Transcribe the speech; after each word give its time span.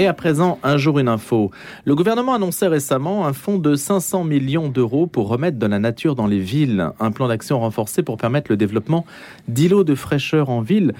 Et 0.00 0.06
à 0.06 0.14
présent, 0.14 0.58
un 0.62 0.78
jour 0.78 0.98
une 0.98 1.08
info. 1.08 1.50
Le 1.84 1.94
gouvernement 1.94 2.32
annonçait 2.32 2.68
récemment 2.68 3.26
un 3.26 3.34
fonds 3.34 3.58
de 3.58 3.74
500 3.74 4.24
millions 4.24 4.70
d'euros 4.70 5.06
pour 5.06 5.28
remettre 5.28 5.58
de 5.58 5.66
la 5.66 5.78
nature 5.78 6.14
dans 6.14 6.26
les 6.26 6.38
villes. 6.38 6.88
Un 7.00 7.12
plan 7.12 7.28
d'action 7.28 7.60
renforcé 7.60 8.02
pour 8.02 8.16
permettre 8.16 8.50
le 8.50 8.56
développement 8.56 9.04
d'îlots 9.46 9.84
de 9.84 9.94
fraîcheur 9.94 10.48
en 10.48 10.62
ville. 10.62 10.94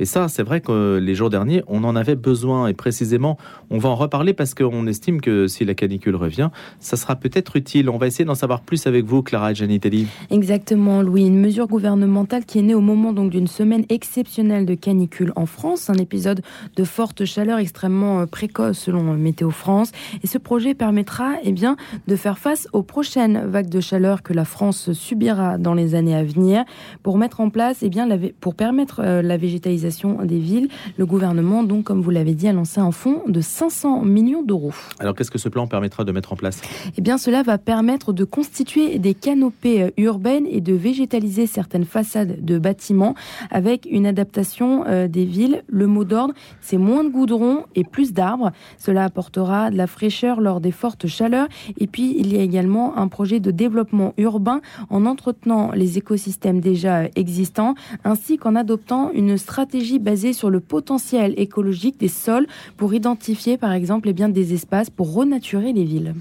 Et 0.00 0.06
ça, 0.06 0.28
c'est 0.28 0.42
vrai 0.42 0.62
que 0.62 0.96
les 0.96 1.14
jours 1.14 1.28
derniers, 1.28 1.62
on 1.66 1.84
en 1.84 1.94
avait 1.94 2.16
besoin. 2.16 2.68
Et 2.68 2.72
précisément, 2.72 3.36
on 3.68 3.76
va 3.76 3.90
en 3.90 3.94
reparler 3.94 4.32
parce 4.32 4.54
qu'on 4.54 4.86
estime 4.86 5.20
que 5.20 5.46
si 5.46 5.66
la 5.66 5.74
canicule 5.74 6.16
revient, 6.16 6.48
ça 6.78 6.96
sera 6.96 7.16
peut-être 7.16 7.54
utile. 7.56 7.90
On 7.90 7.98
va 7.98 8.06
essayer 8.06 8.24
d'en 8.24 8.34
savoir 8.34 8.62
plus 8.62 8.86
avec 8.86 9.04
vous, 9.04 9.22
Clara 9.22 9.52
Gianitelli. 9.52 10.06
Exactement, 10.30 11.02
Louis. 11.02 11.26
Une 11.26 11.38
mesure 11.38 11.66
gouvernementale 11.66 12.46
qui 12.46 12.58
est 12.58 12.62
née 12.62 12.74
au 12.74 12.80
moment 12.80 13.12
d'une 13.12 13.46
semaine 13.46 13.84
exceptionnelle 13.90 14.64
de 14.64 14.74
canicule 14.74 15.34
en 15.36 15.44
France. 15.44 15.90
Un 15.90 15.98
épisode 15.98 16.40
de 16.76 16.84
forte 16.84 17.26
chaleur 17.26 17.58
extrêmement 17.58 18.20
euh, 18.20 18.26
précoce 18.26 18.78
selon 18.78 19.12
euh, 19.12 19.16
Météo 19.16 19.50
France. 19.50 19.92
Et 20.24 20.26
ce 20.26 20.38
projet 20.38 20.72
permettra 20.72 21.34
eh 21.42 21.52
bien, 21.52 21.76
de 22.06 22.16
faire 22.16 22.38
face 22.38 22.68
aux 22.72 22.82
prochaines 22.82 23.46
vagues 23.46 23.68
de 23.68 23.80
chaleur 23.80 24.22
que 24.22 24.32
la 24.32 24.46
France 24.46 24.92
subira 24.92 25.58
dans 25.58 25.74
les 25.74 25.94
années 25.94 26.16
à 26.16 26.24
venir 26.24 26.64
pour 27.02 27.18
mettre 27.18 27.40
en 27.42 27.50
place, 27.50 27.80
eh 27.82 27.90
bien, 27.90 28.08
pour 28.40 28.54
permettre 28.54 29.02
euh, 29.04 29.20
la 29.20 29.36
végétalisation 29.36 29.89
des 30.24 30.38
villes. 30.38 30.68
Le 30.96 31.06
gouvernement, 31.06 31.62
donc, 31.62 31.84
comme 31.84 32.00
vous 32.00 32.10
l'avez 32.10 32.34
dit, 32.34 32.48
a 32.48 32.52
lancé 32.52 32.80
un 32.80 32.92
fonds 32.92 33.22
de 33.26 33.40
500 33.40 34.02
millions 34.02 34.42
d'euros. 34.42 34.72
Alors, 34.98 35.14
qu'est-ce 35.14 35.30
que 35.30 35.38
ce 35.38 35.48
plan 35.48 35.66
permettra 35.66 36.04
de 36.04 36.12
mettre 36.12 36.32
en 36.32 36.36
place? 36.36 36.60
Eh 36.96 37.00
bien, 37.00 37.18
cela 37.18 37.42
va 37.42 37.58
permettre 37.58 38.12
de 38.12 38.24
constituer 38.24 38.98
des 38.98 39.14
canopées 39.14 39.82
euh, 39.82 39.90
urbaines 39.96 40.46
et 40.48 40.60
de 40.60 40.74
végétaliser 40.74 41.46
certaines 41.46 41.84
façades 41.84 42.44
de 42.44 42.58
bâtiments 42.58 43.14
avec 43.50 43.86
une 43.90 44.06
adaptation 44.06 44.84
euh, 44.86 45.08
des 45.08 45.24
villes. 45.24 45.64
Le 45.68 45.86
mot 45.86 46.04
d'ordre, 46.04 46.34
c'est 46.60 46.78
moins 46.78 47.04
de 47.04 47.08
goudron 47.08 47.64
et 47.74 47.84
plus 47.84 48.12
d'arbres. 48.12 48.52
Cela 48.78 49.04
apportera 49.04 49.70
de 49.70 49.76
la 49.76 49.86
fraîcheur 49.86 50.40
lors 50.40 50.60
des 50.60 50.72
fortes 50.72 51.06
chaleurs. 51.06 51.48
Et 51.78 51.86
puis, 51.86 52.14
il 52.16 52.32
y 52.32 52.38
a 52.38 52.42
également 52.42 52.96
un 52.96 53.08
projet 53.08 53.40
de 53.40 53.50
développement 53.50 54.14
urbain 54.18 54.60
en 54.88 55.06
entretenant 55.06 55.72
les 55.72 55.98
écosystèmes 55.98 56.60
déjà 56.60 57.04
existants 57.16 57.74
ainsi 58.04 58.38
qu'en 58.38 58.54
adoptant 58.54 59.10
une 59.12 59.36
stratégie 59.36 59.69
basée 60.00 60.32
sur 60.32 60.50
le 60.50 60.60
potentiel 60.60 61.34
écologique 61.36 61.98
des 61.98 62.08
sols 62.08 62.46
pour 62.76 62.94
identifier 62.94 63.56
par 63.56 63.72
exemple 63.72 64.08
eh 64.08 64.12
bien, 64.12 64.28
des 64.28 64.52
espaces 64.54 64.90
pour 64.90 65.12
renaturer 65.14 65.72
les 65.72 65.84
villes. 65.84 66.14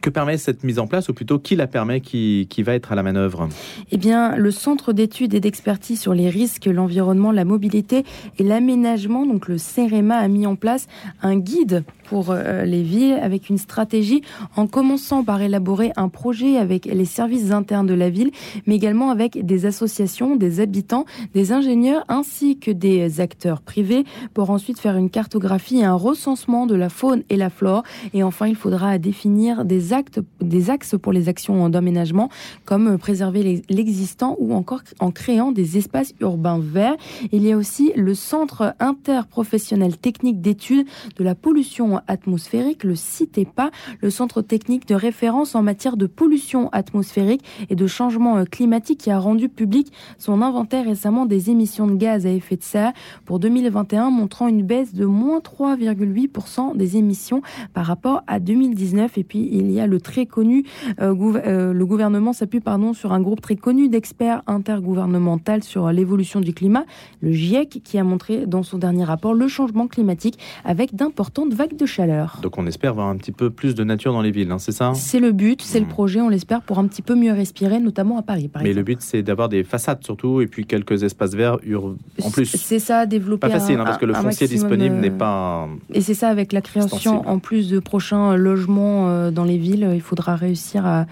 Que 0.00 0.10
permet 0.10 0.36
cette 0.36 0.64
mise 0.64 0.80
en 0.80 0.88
place, 0.88 1.08
ou 1.08 1.14
plutôt 1.14 1.38
qui 1.38 1.54
la 1.54 1.68
permet, 1.68 2.00
qui, 2.00 2.48
qui 2.50 2.64
va 2.64 2.74
être 2.74 2.90
à 2.90 2.96
la 2.96 3.04
manœuvre? 3.04 3.48
Eh 3.92 3.96
bien, 3.96 4.34
le 4.34 4.50
Centre 4.50 4.92
d'études 4.92 5.32
et 5.32 5.38
d'expertise 5.38 6.00
sur 6.00 6.12
les 6.12 6.28
risques, 6.28 6.66
l'environnement, 6.66 7.30
la 7.30 7.44
mobilité 7.44 8.04
et 8.36 8.42
l'aménagement, 8.42 9.26
donc 9.26 9.46
le 9.46 9.58
CEREMA, 9.58 10.16
a 10.16 10.26
mis 10.26 10.44
en 10.44 10.56
place 10.56 10.88
un 11.22 11.38
guide 11.38 11.84
pour 12.12 12.26
euh, 12.28 12.66
les 12.66 12.82
villes 12.82 13.18
avec 13.22 13.48
une 13.48 13.56
stratégie 13.56 14.20
en 14.54 14.66
commençant 14.66 15.24
par 15.24 15.40
élaborer 15.40 15.92
un 15.96 16.10
projet 16.10 16.58
avec 16.58 16.84
les 16.84 17.06
services 17.06 17.52
internes 17.52 17.86
de 17.86 17.94
la 17.94 18.10
ville, 18.10 18.32
mais 18.66 18.74
également 18.74 19.08
avec 19.08 19.46
des 19.46 19.64
associations, 19.64 20.36
des 20.36 20.60
habitants, 20.60 21.06
des 21.32 21.52
ingénieurs 21.52 22.04
ainsi 22.08 22.58
que 22.58 22.70
des 22.70 23.22
acteurs 23.22 23.62
privés 23.62 24.04
pour 24.34 24.50
ensuite 24.50 24.78
faire 24.78 24.98
une 24.98 25.08
cartographie 25.08 25.78
et 25.78 25.84
un 25.84 25.94
recensement 25.94 26.66
de 26.66 26.74
la 26.74 26.90
faune 26.90 27.22
et 27.30 27.36
la 27.36 27.48
flore. 27.48 27.82
Et 28.12 28.22
enfin, 28.22 28.46
il 28.46 28.56
faudra 28.56 28.98
définir 28.98 29.64
des 29.64 29.94
des 30.42 30.68
axes 30.68 30.96
pour 31.00 31.14
les 31.14 31.30
actions 31.30 31.70
d'aménagement, 31.70 32.28
comme 32.66 32.98
préserver 32.98 33.62
l'existant 33.70 34.36
ou 34.38 34.52
encore 34.52 34.82
en 35.00 35.12
créant 35.12 35.50
des 35.50 35.78
espaces 35.78 36.12
urbains 36.20 36.60
verts. 36.60 36.96
Il 37.32 37.42
y 37.42 37.52
a 37.52 37.56
aussi 37.56 37.90
le 37.96 38.14
Centre 38.14 38.74
interprofessionnel 38.80 39.96
technique 39.96 40.42
d'études 40.42 40.86
de 41.16 41.24
la 41.24 41.34
pollution 41.34 42.01
atmosphérique, 42.08 42.84
le 42.84 42.94
CITEPA, 42.94 43.70
le 44.00 44.10
centre 44.10 44.42
technique 44.42 44.86
de 44.86 44.94
référence 44.94 45.54
en 45.54 45.62
matière 45.62 45.96
de 45.96 46.06
pollution 46.06 46.68
atmosphérique 46.72 47.44
et 47.70 47.76
de 47.76 47.86
changement 47.86 48.44
climatique 48.44 48.98
qui 48.98 49.10
a 49.10 49.18
rendu 49.18 49.48
public 49.48 49.92
son 50.18 50.42
inventaire 50.42 50.84
récemment 50.84 51.26
des 51.26 51.50
émissions 51.50 51.86
de 51.86 51.94
gaz 51.94 52.26
à 52.26 52.30
effet 52.30 52.56
de 52.56 52.62
serre 52.62 52.92
pour 53.24 53.38
2021, 53.38 54.10
montrant 54.10 54.48
une 54.48 54.62
baisse 54.62 54.94
de 54.94 55.04
moins 55.04 55.40
3,8% 55.40 56.76
des 56.76 56.96
émissions 56.96 57.42
par 57.74 57.86
rapport 57.86 58.22
à 58.26 58.40
2019. 58.40 59.18
Et 59.18 59.24
puis, 59.24 59.48
il 59.52 59.70
y 59.70 59.80
a 59.80 59.86
le 59.86 60.00
très 60.00 60.26
connu, 60.26 60.64
euh, 61.00 61.14
euh, 61.46 61.72
le 61.72 61.86
gouvernement 61.86 62.32
s'appuie 62.32 62.60
pardon 62.60 62.92
sur 62.92 63.12
un 63.12 63.20
groupe 63.20 63.40
très 63.40 63.56
connu 63.56 63.88
d'experts 63.88 64.42
intergouvernemental 64.46 65.62
sur 65.62 65.90
l'évolution 65.92 66.40
du 66.40 66.52
climat, 66.52 66.84
le 67.20 67.32
GIEC, 67.32 67.80
qui 67.84 67.98
a 67.98 68.04
montré 68.04 68.46
dans 68.46 68.62
son 68.62 68.78
dernier 68.78 69.04
rapport 69.04 69.34
le 69.34 69.48
changement 69.48 69.86
climatique 69.86 70.38
avec 70.64 70.94
d'importantes 70.94 71.52
vagues 71.52 71.76
de 71.76 71.86
chaleur. 71.92 72.38
Donc 72.42 72.58
on 72.58 72.66
espère 72.66 72.94
voir 72.94 73.08
un 73.08 73.16
petit 73.16 73.32
peu 73.32 73.50
plus 73.50 73.74
de 73.74 73.84
nature 73.84 74.12
dans 74.12 74.22
les 74.22 74.30
villes, 74.30 74.50
hein, 74.50 74.58
c'est 74.58 74.72
ça? 74.72 74.92
C'est 74.94 75.20
le 75.20 75.32
but, 75.32 75.62
c'est 75.62 75.80
le 75.80 75.86
hmm. 75.86 75.88
projet, 75.88 76.20
on 76.20 76.28
l'espère, 76.28 76.62
pour 76.62 76.78
un 76.78 76.86
petit 76.86 77.02
peu 77.02 77.14
mieux 77.14 77.32
respirer, 77.32 77.78
notamment 77.78 78.18
à 78.18 78.22
Paris. 78.22 78.50
Mais 78.60 78.72
le 78.72 78.82
but, 78.82 79.00
c'est 79.00 79.22
d'avoir 79.22 79.48
des 79.48 79.64
façades 79.64 80.02
surtout, 80.02 80.40
et 80.40 80.46
puis 80.46 80.66
quelques 80.66 81.02
espaces 81.02 81.34
verts 81.34 81.58
en 82.22 82.30
plus. 82.30 82.46
C'est 82.46 82.78
ça, 82.78 83.06
développer. 83.06 83.48
Pas 83.48 83.50
facile, 83.50 83.78
hein, 83.78 83.84
parce 83.84 83.98
que 83.98 84.06
le 84.06 84.14
foncier 84.14 84.48
disponible 84.48 84.96
n'est 84.96 85.10
pas. 85.10 85.68
Et 85.92 86.00
c'est 86.00 86.14
ça, 86.14 86.28
avec 86.28 86.52
la 86.52 86.60
création 86.60 87.28
en 87.28 87.38
plus 87.38 87.68
de 87.70 87.78
prochains 87.78 88.36
logements 88.36 89.08
euh, 89.08 89.30
dans 89.30 89.44
les 89.44 89.58
villes 89.58 89.90
il 89.94 90.00
faudra 90.00 90.36
réussir 90.36 90.86
à, 90.86 91.06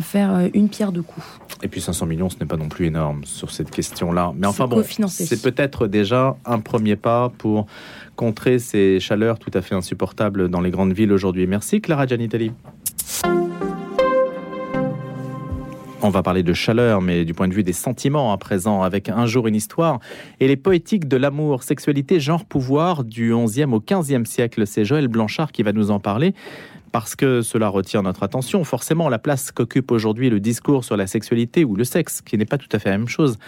faire 0.00 0.34
euh, 0.34 0.48
une 0.54 0.68
pierre 0.68 0.92
deux 0.92 1.02
coups. 1.02 1.26
Et 1.62 1.68
puis 1.68 1.80
500 1.80 2.06
millions, 2.06 2.28
ce 2.28 2.36
n'est 2.40 2.46
pas 2.46 2.56
non 2.56 2.68
plus 2.68 2.86
énorme 2.86 3.24
sur 3.24 3.50
cette 3.50 3.70
question-là. 3.70 4.32
Mais 4.36 4.46
enfin 4.46 4.66
bon, 4.66 4.82
c'est 5.08 5.42
peut-être 5.42 5.86
déjà 5.86 6.36
un 6.44 6.60
premier 6.60 6.96
pas 6.96 7.30
pour 7.38 7.66
contrer 8.16 8.58
ces 8.58 9.00
chaleurs 9.00 9.38
tout 9.38 9.50
à 9.54 9.62
fait 9.62 9.74
insupportables 9.74 10.11
dans 10.14 10.60
les 10.60 10.70
grandes 10.70 10.92
villes 10.92 11.12
aujourd'hui. 11.12 11.46
Merci 11.46 11.80
Clara 11.80 12.06
Gianitelli. 12.06 12.52
On 16.04 16.10
va 16.10 16.24
parler 16.24 16.42
de 16.42 16.52
chaleur, 16.52 17.00
mais 17.00 17.24
du 17.24 17.32
point 17.32 17.46
de 17.46 17.54
vue 17.54 17.62
des 17.62 17.72
sentiments 17.72 18.32
à 18.32 18.36
présent, 18.36 18.82
avec 18.82 19.08
Un 19.08 19.26
jour 19.26 19.46
une 19.46 19.54
histoire 19.54 20.00
et 20.40 20.48
les 20.48 20.56
poétiques 20.56 21.06
de 21.06 21.16
l'amour, 21.16 21.62
sexualité, 21.62 22.18
genre, 22.18 22.44
pouvoir 22.44 23.04
du 23.04 23.32
11e 23.32 23.72
au 23.72 23.78
15e 23.78 24.24
siècle. 24.24 24.66
C'est 24.66 24.84
Joël 24.84 25.06
Blanchard 25.06 25.52
qui 25.52 25.62
va 25.62 25.72
nous 25.72 25.92
en 25.92 26.00
parler 26.00 26.34
parce 26.92 27.16
que 27.16 27.42
cela 27.42 27.68
retient 27.68 28.02
notre 28.02 28.22
attention. 28.22 28.62
Forcément, 28.64 29.08
la 29.08 29.18
place 29.18 29.50
qu'occupe 29.50 29.90
aujourd'hui 29.90 30.30
le 30.30 30.38
discours 30.38 30.84
sur 30.84 30.96
la 30.96 31.06
sexualité 31.06 31.64
ou 31.64 31.74
le 31.74 31.84
sexe, 31.84 32.20
qui 32.20 32.36
n'est 32.38 32.44
pas 32.44 32.58
tout 32.58 32.68
à 32.70 32.78
fait 32.78 32.90
la 32.90 32.98
même 32.98 33.08
chose. 33.08 33.38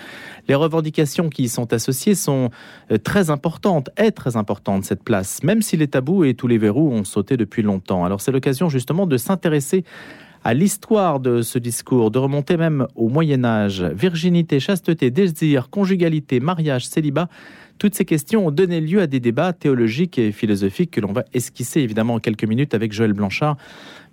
Les 0.48 0.54
revendications 0.54 1.28
qui 1.28 1.44
y 1.44 1.48
sont 1.48 1.72
associées 1.72 2.14
sont 2.14 2.50
euh, 2.90 2.98
très 2.98 3.30
importantes, 3.30 3.90
est 3.96 4.12
très 4.12 4.36
importante 4.36 4.84
cette 4.84 5.04
place, 5.04 5.42
même 5.42 5.62
si 5.62 5.76
les 5.76 5.88
tabous 5.88 6.24
et 6.24 6.34
tous 6.34 6.48
les 6.48 6.58
verrous 6.58 6.90
ont 6.90 7.04
sauté 7.04 7.36
depuis 7.36 7.62
longtemps. 7.62 8.04
Alors 8.04 8.20
c'est 8.20 8.32
l'occasion 8.32 8.68
justement 8.68 9.06
de 9.06 9.16
s'intéresser 9.18 9.84
à 10.44 10.52
l'histoire 10.52 11.20
de 11.20 11.40
ce 11.40 11.58
discours, 11.58 12.10
de 12.10 12.18
remonter 12.18 12.58
même 12.58 12.86
au 12.94 13.08
Moyen 13.08 13.44
Âge. 13.44 13.82
Virginité, 13.82 14.60
chasteté, 14.60 15.10
désir, 15.10 15.70
conjugalité, 15.70 16.38
mariage, 16.38 16.86
célibat, 16.86 17.28
toutes 17.78 17.94
ces 17.94 18.04
questions 18.04 18.46
ont 18.46 18.50
donné 18.50 18.80
lieu 18.80 19.00
à 19.00 19.06
des 19.06 19.20
débats 19.20 19.52
théologiques 19.52 20.18
et 20.18 20.32
philosophiques 20.32 20.90
que 20.90 21.00
l'on 21.00 21.12
va 21.12 21.24
esquisser 21.32 21.80
évidemment 21.80 22.14
en 22.14 22.18
quelques 22.18 22.44
minutes 22.44 22.74
avec 22.74 22.92
Joël 22.92 23.12
Blanchard, 23.12 23.56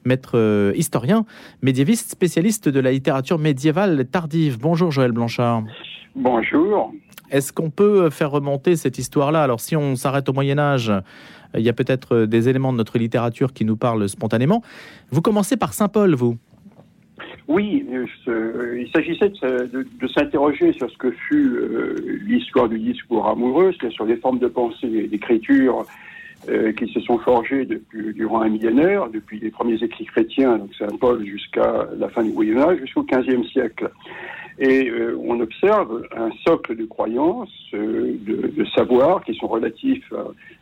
maître 0.06 0.32
euh, 0.36 0.74
historien, 0.76 1.26
médiéviste, 1.62 2.12
spécialiste 2.12 2.70
de 2.70 2.80
la 2.80 2.92
littérature 2.92 3.38
médiévale 3.38 4.06
tardive. 4.06 4.60
Bonjour 4.60 4.92
Joël 4.92 5.12
Blanchard. 5.12 5.64
Bonjour. 6.16 6.94
Est-ce 7.30 7.54
qu'on 7.54 7.70
peut 7.70 8.10
faire 8.10 8.32
remonter 8.32 8.76
cette 8.76 8.98
histoire-là? 8.98 9.44
Alors 9.44 9.62
si 9.62 9.76
on 9.76 9.96
s'arrête 9.96 10.28
au 10.28 10.34
Moyen 10.34 10.60
Âge, 10.60 10.92
il 11.56 11.62
y 11.62 11.70
a 11.70 11.74
peut-être 11.74 12.26
des 12.26 12.50
éléments 12.50 12.74
de 12.74 12.78
notre 12.78 12.98
littérature 12.98 13.54
qui 13.54 13.64
nous 13.64 13.78
parlent 13.78 14.08
spontanément. 14.10 14.62
Vous 15.12 15.22
commencez 15.22 15.56
par 15.56 15.74
Saint 15.74 15.88
Paul, 15.88 16.16
vous 16.16 16.38
oui, 17.52 17.86
euh, 18.28 18.80
il 18.80 18.90
s'agissait 18.92 19.30
de, 19.30 20.08
s'interroger 20.08 20.72
sur 20.74 20.90
ce 20.90 20.98
que 20.98 21.12
fut 21.12 21.50
euh, 21.50 22.20
l'histoire 22.26 22.70
du 22.70 22.80
discours 22.80 23.28
amoureux, 23.28 23.74
c'est-à-dire 23.74 23.96
sur 23.96 24.06
les 24.06 24.16
formes 24.16 24.40
de 24.40 24.48
pensée 24.48 24.88
et 24.88 25.08
d'écriture 25.08 25.86
euh, 26.50 26.72
qui 26.72 26.88
se 26.94 27.02
sont 27.02 27.20
forgées 27.20 27.66
depuis, 27.66 28.14
durant 28.14 28.42
un 28.42 28.50
millénaire, 28.50 29.10
depuis 29.10 29.40
les 29.40 29.52
premiers 29.52 29.84
écrits 29.84 30.06
chrétiens, 30.06 30.60
donc 30.60 30.74
Saint 30.76 30.96
Paul, 31.00 31.26
jusqu'à 31.26 31.88
la 31.98 32.08
fin 32.08 32.24
du 32.24 32.32
Moyen 32.32 32.58
Âge, 32.58 32.80
jusqu'au 32.80 33.04
XVe 33.04 33.44
siècle. 33.52 33.92
Et 34.60 34.92
on 35.24 35.40
observe 35.40 36.08
un 36.16 36.30
socle 36.46 36.76
de 36.76 36.86
croyances, 36.86 37.50
de 37.74 38.66
savoirs 38.76 39.24
qui 39.24 39.34
sont 39.34 39.48
relatifs 39.48 40.14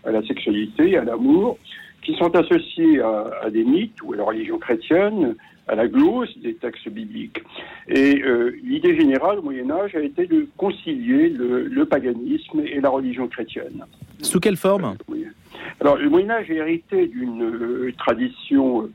à, 0.05 0.11
la 0.11 0.23
sexualité, 0.25 0.95
à 0.95 1.03
l'amour, 1.03 1.57
qui 2.01 2.15
sont 2.15 2.35
associés 2.35 3.01
à, 3.01 3.31
à, 3.43 3.49
des 3.49 3.63
mythes 3.63 4.01
ou 4.03 4.13
à 4.13 4.17
la 4.17 4.23
religion 4.23 4.57
chrétienne, 4.57 5.35
à 5.69 5.75
la 5.75 5.87
glose 5.87 6.35
des 6.41 6.55
textes 6.55 6.89
bibliques. 6.89 7.41
Et 7.87 8.21
euh, 8.23 8.51
l'idée 8.63 8.99
générale 8.99 9.39
au 9.39 9.41
Moyen 9.43 9.69
Âge 9.69 9.95
a 9.95 10.01
été 10.01 10.25
de 10.25 10.47
concilier 10.57 11.29
le, 11.29 11.85
paganisme 11.85 12.61
et 12.65 12.81
la 12.81 12.89
religion 12.89 13.27
chrétienne. 13.27 13.85
Sous 14.21 14.39
quelle 14.39 14.57
forme? 14.57 14.95
Euh, 15.11 15.15
Alors 15.79 15.97
le 15.97 16.09
Moyen 16.09 16.31
Âge 16.31 16.49
est 16.49 16.55
hérité 16.55 17.07
d'une 17.07 17.43
euh, 17.43 17.93
tradition 17.97 18.89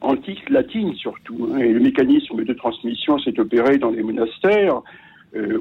antique 0.00 0.48
latine 0.50 0.94
surtout, 0.94 1.50
hein, 1.52 1.58
et 1.58 1.72
le 1.72 1.80
mécanisme 1.80 2.44
de 2.44 2.52
transmission 2.52 3.18
s'est 3.18 3.38
opéré 3.38 3.78
dans 3.78 3.90
les 3.90 4.02
monastères. 4.02 4.82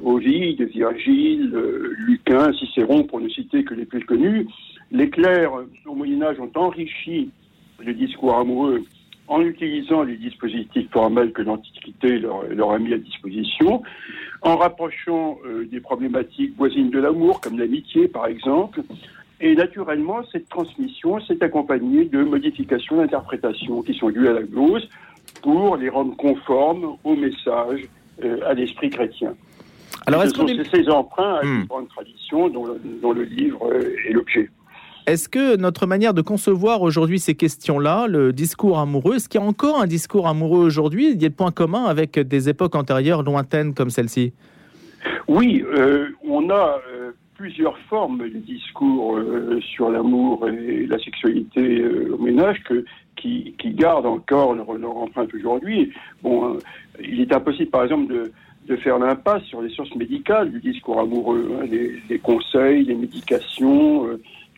Ovide, 0.04 0.62
Virgile, 0.70 1.52
Lucain, 1.98 2.54
Cicéron, 2.54 3.04
pour 3.04 3.20
ne 3.20 3.30
citer 3.30 3.64
que 3.64 3.74
les 3.74 3.86
plus 3.86 4.06
connus, 4.06 4.48
Les 4.92 5.10
clercs, 5.10 5.52
au 5.86 5.96
Moyen 5.96 6.22
Âge, 6.22 6.40
ont 6.40 6.52
enrichi 6.56 7.32
le 7.80 7.94
discours 7.94 8.38
amoureux 8.38 8.84
en 9.28 9.42
utilisant 9.42 10.04
les 10.04 10.18
dispositifs 10.18 10.90
formels 10.92 11.32
que 11.32 11.42
l'Antiquité 11.42 12.20
leur, 12.20 12.72
a 12.72 12.80
mis 12.80 12.94
à 12.94 12.98
disposition, 12.98 13.82
en 14.42 14.58
rapprochant 14.58 15.40
euh, 15.46 15.66
des 15.66 15.80
problématiques 15.80 16.56
voisines 16.58 16.90
de 16.90 17.00
l'amour, 17.00 17.40
comme 17.40 17.58
l'amitié 17.58 18.08
par 18.08 18.28
exemple. 18.28 18.82
Et 19.40 19.56
naturellement, 19.56 20.22
cette 20.32 20.50
transmission 20.50 21.20
s'est 21.22 21.42
accompagnée 21.42 22.06
de 22.06 22.24
modifications 22.24 22.98
d'interprétation 22.98 23.82
qui 23.82 23.94
sont 23.94 24.10
dues 24.10 24.28
à 24.28 24.34
la 24.34 24.44
glose 24.44 24.88
pour 25.42 25.78
les 25.78 25.90
rendre 25.90 26.16
conformes 26.16 26.98
au 27.04 27.16
message, 27.16 27.88
euh, 28.24 28.40
à 28.46 28.54
l'esprit 28.54 28.90
chrétien. 28.90 29.36
Alors, 30.06 30.24
est-ce 30.24 30.34
ces 30.72 30.90
emprunts 30.90 31.36
à 31.36 31.44
une 31.44 31.66
grande 31.66 31.88
tradition 31.90 32.50
dont 32.50 33.14
le 33.14 33.24
livre 33.24 33.70
est 34.08 34.12
l'objet. 34.12 34.50
Est-ce 35.06 35.28
que 35.28 35.58
notre 35.58 35.86
manière 35.86 36.14
de 36.14 36.22
concevoir 36.22 36.82
aujourd'hui 36.82 37.20
ces 37.20 37.36
questions-là, 37.36 38.08
le 38.08 38.32
discours 38.32 38.80
amoureux, 38.80 39.16
est-ce 39.16 39.28
qu'il 39.28 39.42
y 39.42 39.44
a 39.44 39.46
encore 39.46 39.82
un 39.82 39.88
discours 39.88 40.28
amoureux 40.28 40.64
aujourd'hui? 40.64 41.08
Il 41.08 41.10
y 41.10 41.14
a 41.14 41.18
des 41.18 41.30
points 41.30 41.52
communs 41.52 41.86
avec 41.86 42.18
des 42.18 42.48
époques 42.48 42.76
antérieures 42.76 43.22
lointaines 43.22 43.74
comme 43.74 43.90
celle-ci. 43.90 44.32
Oui, 45.28 45.62
euh, 45.76 46.08
on 46.26 46.50
a 46.50 46.80
euh, 46.90 47.12
plusieurs 47.36 47.78
formes 47.90 48.20
de 48.20 48.38
discours 48.40 49.18
euh, 49.18 49.60
sur 49.60 49.90
l'amour 49.90 50.48
et 50.48 50.86
la 50.86 50.98
sexualité 51.00 51.86
au 52.10 52.18
ménage 52.18 52.64
que, 52.64 52.86
qui, 53.18 53.54
gardent 53.66 54.06
encore 54.06 54.54
leur, 54.54 54.98
empreinte 54.98 55.34
aujourd'hui. 55.34 55.92
Bon, 56.22 56.58
il 57.02 57.20
est 57.20 57.34
impossible, 57.34 57.72
par 57.72 57.84
exemple, 57.84 58.14
de, 58.14 58.32
faire 58.78 59.00
l'impasse 59.00 59.44
sur 59.44 59.62
les 59.62 59.70
sources 59.70 59.94
médicales 59.96 60.52
du 60.52 60.60
discours 60.60 61.00
amoureux, 61.00 61.58
hein, 61.62 61.66
les, 62.10 62.20
conseils, 62.20 62.86
les 62.86 62.96
médications 62.96 64.08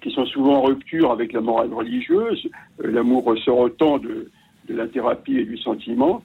qui 0.05 0.11
sont 0.11 0.25
souvent 0.27 0.57
en 0.57 0.61
rupture 0.61 1.11
avec 1.11 1.33
la 1.33 1.41
morale 1.41 1.73
religieuse. 1.73 2.47
Euh, 2.83 2.91
l'amour 2.91 3.23
ressort 3.23 3.57
autant 3.57 3.97
de, 3.97 4.29
la 4.69 4.87
thérapie 4.87 5.37
et 5.37 5.45
du 5.45 5.57
sentiment. 5.57 6.23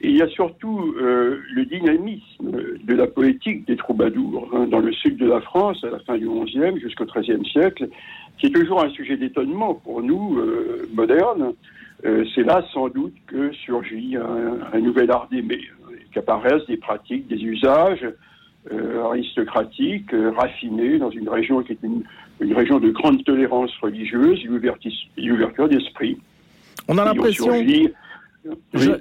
Et 0.00 0.10
il 0.10 0.16
y 0.16 0.22
a 0.22 0.28
surtout 0.28 0.94
euh, 1.00 1.38
le 1.52 1.64
dynamisme 1.64 2.52
de 2.82 2.94
la 2.94 3.06
poétique 3.06 3.66
des 3.66 3.76
troubadours 3.76 4.48
hein, 4.52 4.66
dans 4.66 4.80
le 4.80 4.92
sud 4.92 5.16
de 5.16 5.26
la 5.26 5.40
France 5.40 5.84
à 5.84 5.90
la 5.90 5.98
fin 6.00 6.16
du 6.18 6.28
XIe 6.28 6.80
jusqu'au 6.80 7.04
XIIIe 7.04 7.44
siècle, 7.46 7.88
qui 8.38 8.46
est 8.46 8.50
toujours 8.50 8.82
un 8.82 8.90
sujet 8.90 9.16
d'étonnement 9.16 9.74
pour 9.74 10.02
nous 10.02 10.38
euh, 10.38 10.88
modernes. 10.92 11.52
C'est 12.34 12.44
là 12.44 12.64
sans 12.72 12.88
doute 12.88 13.12
que 13.26 13.52
surgit 13.52 14.16
un, 14.16 14.60
un 14.72 14.80
nouvel 14.80 15.10
art 15.10 15.28
d'aimer, 15.30 15.60
qu'apparaissent 16.12 16.66
des 16.68 16.76
pratiques, 16.76 17.28
des 17.28 17.42
usages 17.42 18.06
aristocratiques, 19.04 20.10
raffinés 20.36 20.98
dans 20.98 21.10
une 21.10 21.28
région 21.28 21.62
qui 21.62 21.72
est 21.72 21.78
une, 21.82 22.02
une 22.40 22.54
région 22.54 22.78
de 22.78 22.90
grande 22.90 23.24
tolérance 23.24 23.70
religieuse 23.80 24.38
et 24.44 25.30
ouverture 25.30 25.68
d'esprit. 25.68 26.18
On 26.88 26.98
a 26.98 27.04
l'impression... 27.04 27.52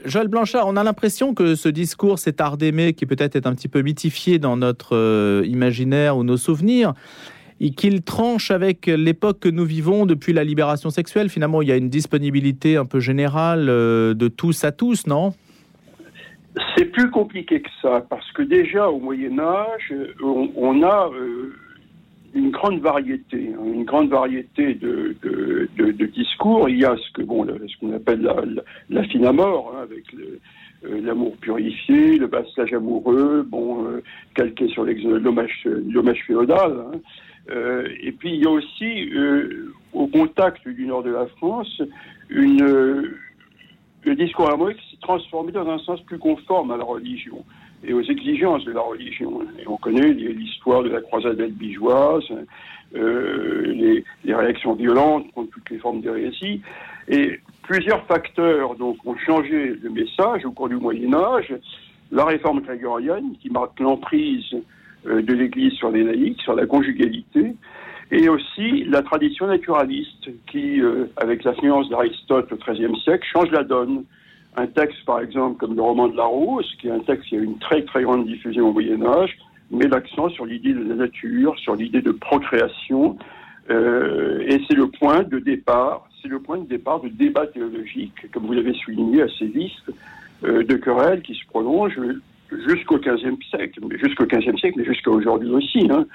Joël 0.06 0.28
Blanchard, 0.28 0.68
on 0.68 0.76
a 0.76 0.84
l'impression 0.84 1.34
que 1.34 1.56
ce 1.56 1.70
discours, 1.70 2.20
cet 2.20 2.42
art 2.42 2.58
d'aimer, 2.58 2.92
qui 2.92 3.06
peut-être 3.06 3.38
est 3.38 3.48
un 3.48 3.56
petit 3.56 3.70
peu 3.70 3.82
mythifié 3.82 4.38
dans 4.38 4.58
notre 4.58 4.98
euh, 4.98 5.44
imaginaire 5.46 6.18
ou 6.18 6.26
nos 6.26 6.36
souvenirs, 6.36 6.94
et 7.62 7.72
qu'il 7.72 8.02
tranche 8.02 8.52
avec 8.52 8.88
l'époque 8.88 9.40
que 9.40 9.48
nous 9.50 9.64
vivons 9.64 10.06
depuis 10.06 10.34
la 10.34 10.44
libération 10.44 10.90
sexuelle. 10.90 11.30
Finalement, 11.30 11.62
il 11.62 11.70
y 11.70 11.72
a 11.72 11.78
une 11.78 11.90
disponibilité 11.90 12.76
un 12.76 12.86
peu 12.86 13.00
générale 13.00 13.68
euh, 13.70 14.14
de 14.14 14.28
tous 14.28 14.66
à 14.66 14.74
tous, 14.74 15.08
non? 15.08 15.34
C'est 16.76 16.86
plus 16.86 17.10
compliqué 17.12 17.62
que 17.62 17.70
ça, 17.82 18.02
parce 18.10 18.30
que 18.32 18.42
déjà 18.42 18.90
au 18.90 19.00
Moyen 19.00 19.40
Âge, 19.40 19.94
on, 20.22 20.84
a... 20.84 21.10
Euh, 21.14 21.54
une 22.36 22.52
grande 22.52 22.80
variété, 22.80 23.54
hein, 23.56 23.64
une 23.74 23.86
grande 23.86 24.10
variété 24.10 24.76
de, 24.76 25.16
discours. 26.14 26.70
Il 26.70 26.80
y 26.80 26.86
a 26.86 26.96
ce 26.96 27.12
que 27.14 27.24
bon, 27.24 27.46
ce 27.46 27.80
qu'on 27.80 27.92
appelle 27.94 28.22
la, 28.22 28.36
la, 28.90 29.04
fine 29.06 29.26
à 29.26 29.30
hein, 29.30 29.82
avec 29.82 30.04
euh, 30.14 31.02
l'amour 31.02 31.36
purifié, 31.38 32.18
le 32.18 32.28
passage 32.28 32.72
amoureux, 32.72 33.44
bon, 33.50 33.84
euh, 33.86 34.04
calqué 34.36 34.68
sur 34.68 34.86
l'hommage 34.86 36.24
féodal. 36.28 36.72
Hein. 36.72 37.00
Et 38.04 38.12
puis 38.12 38.36
il 38.36 38.44
y 38.44 38.46
a 38.46 38.52
aussi, 38.52 39.10
au 39.92 40.06
contact 40.06 40.68
du 40.68 40.86
nord 40.86 41.02
de 41.02 41.10
la 41.10 41.26
France, 41.38 41.82
une, 42.30 43.12
le 44.04 44.16
discours 44.16 44.50
qui 44.78 44.92
s'est 44.92 45.02
transformé 45.02 45.52
dans 45.52 45.70
un 45.70 45.80
sens 45.80 46.02
plus 46.02 46.18
conforme 46.18 46.72
à 46.72 46.78
la 46.78 46.84
religion 46.84 47.44
et 47.84 47.94
aux 47.94 48.02
exigences 48.02 48.66
de 48.66 48.72
la 48.72 48.82
religion. 48.82 49.42
Et 49.60 49.68
on 49.68 49.78
connaît 49.78 50.14
l'histoire 50.14 50.84
de 50.84 50.90
la 50.90 51.02
croisade 51.02 51.40
albigeoise, 51.40 52.26
euh, 52.96 54.04
les, 54.24 54.34
réactions 54.34 54.74
violentes 54.74 55.32
contre 55.34 55.52
toutes 55.52 55.70
les 55.70 55.78
formes 55.78 56.02
d'hérésie. 56.02 56.62
Et 57.08 57.40
plusieurs 57.64 58.06
facteurs 58.06 58.76
donc, 58.76 58.98
ont 59.06 59.18
changé 59.18 59.76
le 59.82 59.90
message 59.90 60.46
au 60.46 60.52
cours 60.52 60.70
du 60.70 60.76
Moyen 60.76 61.14
Âge. 61.14 61.54
La 62.12 62.26
réforme 62.26 62.62
grégorienne, 62.62 63.36
qui 63.42 63.50
marque 63.50 63.80
l'emprise 63.80 64.46
euh, 65.06 65.22
de 65.22 65.34
l'Église 65.34 65.74
sur 65.74 65.92
les 65.92 66.04
laïcs, 66.04 66.42
sur 66.42 66.56
la 66.56 66.66
conjugalité, 66.66 67.54
et 68.12 68.28
aussi 68.28 68.84
la 68.86 69.02
tradition 69.02 69.48
naturaliste, 69.48 70.30
qui, 70.48 70.82
euh, 70.82 71.06
avec 71.18 71.44
l'influence 71.44 71.90
d'Aristote 71.90 72.52
au 72.52 72.56
XIIIe 72.56 72.96
siècle, 73.04 73.26
change 73.32 73.52
la 73.52 73.64
donne. 73.64 74.04
Un 74.58 74.66
texte, 74.66 75.06
par 75.06 75.20
exemple, 75.20 75.58
comme 75.58 75.76
le 75.76 75.82
roman 75.82 76.08
de 76.08 76.18
la 76.18 76.26
Rose, 76.26 76.68
qui 76.82 76.88
est 76.88 76.92
un 76.92 77.00
texte 77.00 77.30
qui 77.30 77.36
a 77.36 77.40
une 77.40 77.60
très 77.60 77.84
très 77.84 78.02
grande 78.02 78.26
diffusion 78.26 78.70
au 78.70 78.74
Moyen 78.74 79.06
Âge, 79.06 79.38
met 79.72 79.88
l'accent 79.88 80.30
sur 80.30 80.46
l'idée 80.46 80.74
de 80.74 80.84
la 80.84 80.96
nature, 80.96 81.58
sur 81.60 81.76
l'idée 81.76 82.02
de 82.02 82.12
procréation, 82.12 83.18
euh, 83.70 84.40
et 84.48 84.60
c'est 84.68 84.76
le 84.76 84.88
point 84.88 85.22
de 85.22 85.38
départ, 85.38 86.10
c'est 86.22 86.28
le 86.28 86.40
point 86.40 86.58
de 86.58 86.66
départ 86.66 87.02
de 87.02 87.10
débat 87.10 87.46
théologique, 87.46 88.32
comme 88.32 88.48
vous 88.48 88.54
l'avez 88.54 88.74
souligné, 88.74 89.22
assez 89.22 89.46
vif, 89.46 89.74
euh, 90.44 90.64
de 90.64 90.76
querelles 90.76 91.22
qui 91.22 91.36
se 91.36 91.46
prolongent 91.46 92.00
jusqu'au 92.68 92.98
XVe 92.98 93.38
siècle, 93.50 93.80
mais 93.88 93.98
jusqu'au 93.98 94.26
XVe 94.26 94.58
siècle, 94.58 94.76
mais 94.78 94.86
jusqu'à 94.86 95.12
aujourd'hui 95.12 95.50
aussi. 95.50 95.88
Hein. 95.90 96.06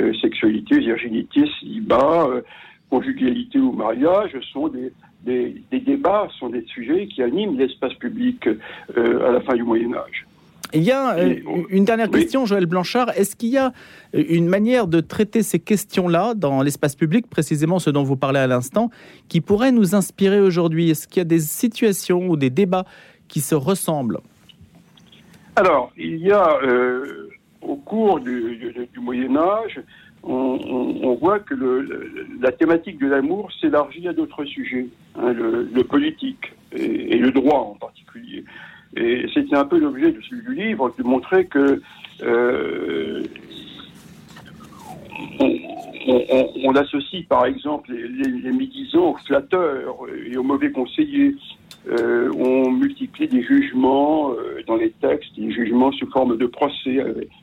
Euh, 0.00 0.12
sexualité, 0.20 0.78
virginité, 0.78 1.44
célibat, 1.60 2.26
euh, 2.28 2.42
conjugalité 2.90 3.58
ou 3.58 3.72
mariage 3.72 4.36
sont 4.52 4.68
des, 4.68 4.92
des, 5.24 5.80
débats 5.80 6.28
sont 6.38 6.50
des 6.50 6.64
sujets 6.66 7.06
qui 7.06 7.22
animent 7.22 7.58
l'espace 7.58 7.94
public 7.94 8.46
euh, 8.46 9.28
à 9.28 9.32
la 9.32 9.40
fin 9.40 9.54
du 9.54 9.62
Moyen 9.62 9.94
Âge. 9.94 10.26
Il 10.72 10.82
y 10.82 10.90
a 10.90 11.16
une 11.68 11.84
dernière 11.84 12.10
question, 12.10 12.46
Joël 12.46 12.66
Blanchard. 12.66 13.10
Est-ce 13.16 13.36
qu'il 13.36 13.50
y 13.50 13.58
a 13.58 13.72
une 14.12 14.48
manière 14.48 14.88
de 14.88 14.98
traiter 15.00 15.44
ces 15.44 15.60
questions-là 15.60 16.34
dans 16.34 16.62
l'espace 16.62 16.96
public, 16.96 17.28
précisément 17.28 17.78
ce 17.78 17.90
dont 17.90 18.02
vous 18.02 18.16
parlez 18.16 18.40
à 18.40 18.48
l'instant, 18.48 18.90
qui 19.28 19.40
pourrait 19.40 19.70
nous 19.70 19.94
inspirer 19.94 20.40
aujourd'hui? 20.40 20.90
Est-ce 20.90 21.06
qu'il 21.06 21.18
y 21.18 21.20
a 21.20 21.24
des 21.26 21.38
situations 21.38 22.26
ou 22.26 22.36
des 22.36 22.50
débats 22.50 22.86
qui 23.28 23.40
se 23.40 23.54
ressemblent? 23.54 24.18
Alors, 25.56 25.92
il 25.96 26.18
y 26.18 26.32
a 26.32 26.58
euh, 26.62 27.28
au 27.62 27.76
cours 27.76 28.20
du, 28.20 28.74
du 28.92 29.00
Moyen 29.00 29.36
Âge 29.36 29.80
on, 30.26 31.14
voit 31.20 31.38
que 31.40 31.54
la 32.40 32.52
thématique 32.52 32.98
de 32.98 33.08
l'amour 33.08 33.50
s'élargit 33.60 34.08
à 34.08 34.12
d'autres 34.12 34.44
sujets, 34.44 34.86
hein, 35.16 35.32
le, 35.32 35.84
politique 35.84 36.52
et, 36.72 37.18
le 37.18 37.30
droit 37.30 37.58
en 37.58 37.74
particulier. 37.74 38.44
Et 38.96 39.26
c'était 39.34 39.56
un 39.56 39.64
peu 39.64 39.78
l'objet 39.78 40.12
du 40.12 40.54
livre, 40.54 40.94
de 40.96 41.02
montrer 41.02 41.46
que 41.46 41.82
euh, 42.22 43.22
on, 46.64 46.74
associe 46.76 47.26
par 47.26 47.46
exemple 47.46 47.92
les, 47.92 48.52
médisants 48.52 49.10
aux 49.10 49.16
flatteurs 49.18 49.96
et 50.26 50.36
aux 50.36 50.42
mauvais 50.42 50.70
conseillers. 50.70 51.34
Euh, 51.86 52.30
on 52.38 52.70
multiplie 52.70 53.28
des 53.28 53.42
jugements 53.42 54.32
euh, 54.32 54.62
dans 54.66 54.76
les 54.76 54.90
textes, 54.90 55.34
des 55.36 55.50
jugements 55.52 55.92
sous 55.92 56.10
forme 56.10 56.38
de 56.38 56.46
procès 56.46 56.98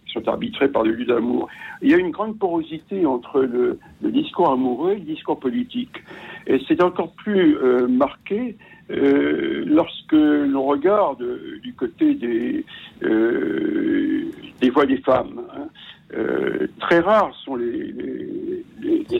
qui 0.05 0.13
sont 0.13 0.27
arbitrés 0.27 0.67
par 0.67 0.83
le 0.83 0.93
lieu 0.93 1.05
d'amour. 1.05 1.47
Il 1.81 1.91
y 1.91 1.93
a 1.93 1.97
une 1.97 2.09
grande 2.11 2.39
porosité 2.39 3.05
entre 3.05 3.41
le, 3.41 3.77
discours 4.01 4.51
amoureux 4.51 4.93
et 4.93 4.95
le 4.95 5.01
discours 5.01 5.39
politique. 5.39 6.03
Et 6.47 6.59
c'est 6.67 6.81
encore 6.81 7.11
plus 7.13 7.55
euh, 7.57 7.87
marqué 7.87 8.55
lorsque 8.89 10.11
l'on 10.11 10.65
regarde 10.65 11.25
du 11.63 11.73
côté 11.73 12.13
des, 12.13 12.65
voix 14.69 14.85
des 14.85 14.97
femmes. 14.97 15.41
Hein. 15.55 15.69
Euh, 16.13 16.67
très 16.79 16.99
rares 16.99 17.33
sont 17.45 17.55
les, 17.55 17.93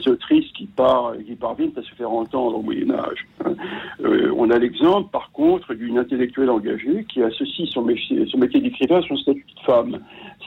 autrices 0.08 0.50
qui, 0.52 0.66
par, 0.66 1.14
qui, 1.26 1.34
parviennent 1.34 1.72
à 1.76 1.82
se 1.82 1.94
faire 1.94 2.10
entendre 2.10 2.58
au 2.58 2.62
Moyen 2.62 2.90
Âge. 2.90 3.26
Hein. 3.44 3.54
Euh, 4.04 4.32
on 4.36 4.50
a 4.50 4.58
l'exemple, 4.58 5.10
par 5.10 5.30
contre, 5.32 5.74
d'une 5.74 5.98
intellectuelle 5.98 6.50
engagée 6.50 7.04
qui 7.08 7.22
associe 7.22 7.68
son 7.70 7.82
métier, 7.82 8.26
son 8.26 8.38
métier 8.38 8.60
d'écrivain 8.60 8.98
à 8.98 9.02
son 9.02 9.16
statut 9.16 9.44
de 9.44 9.64
femme. 9.64 9.98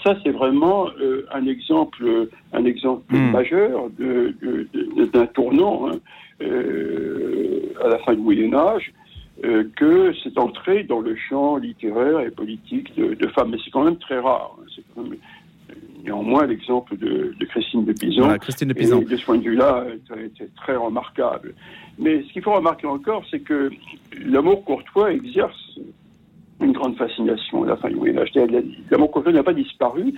Ça, 0.03 0.15
c'est 0.23 0.31
vraiment 0.31 0.87
euh, 0.99 1.25
un 1.33 1.45
exemple, 1.45 2.29
un 2.53 2.65
exemple 2.65 3.15
hmm. 3.15 3.31
majeur 3.31 3.89
d'un 5.13 5.25
tournant 5.27 5.87
hein, 5.87 5.99
à 6.41 7.87
la 7.87 7.97
fin 7.99 8.13
du 8.13 8.21
Moyen 8.21 8.53
Âge. 8.53 8.91
que 9.75 10.13
c'est 10.23 10.37
entré 10.37 10.83
dans 10.83 11.01
le 11.01 11.15
champ 11.15 11.57
littéraire 11.57 12.19
et 12.21 12.31
politique 12.31 12.95
de, 12.95 13.27
femmes. 13.29 13.51
Mais 13.51 13.57
c'est 13.63 13.71
quand 13.71 13.83
même 13.83 13.97
très 13.97 14.19
rare. 14.19 14.55
Hein. 14.59 14.65
C'est 14.75 14.83
quand 14.93 15.03
même 15.03 15.17
néanmoins 16.05 16.45
l'exemple 16.45 16.97
de, 16.97 17.35
Christine 17.49 17.85
de 17.85 17.93
Pizan. 17.93 18.37
Christine 18.37 18.69
de 18.69 18.73
Pizan. 18.73 19.01
de 19.01 19.15
ce 19.15 19.25
point 19.25 19.37
de 19.37 19.43
vue-là, 19.43 19.85
était 20.23 20.49
très 20.55 20.75
remarquable. 20.75 21.53
Mais 21.97 22.23
ce 22.23 22.33
qu'il 22.33 22.41
faut 22.41 22.53
remarquer 22.53 22.87
encore, 22.87 23.23
c'est 23.29 23.39
que 23.39 23.69
l'amour 24.25 24.63
courtois 24.63 25.11
exerce 25.11 25.79
une 26.61 26.71
grande 26.71 26.95
fascination 26.95 27.63
à 27.63 27.67
la 27.67 27.77
fin 27.77 27.89
du. 27.89 27.97
L'amour 28.91 29.11
courtois 29.11 29.31
n'a 29.31 29.43
pas 29.43 29.53
disparu. 29.53 30.13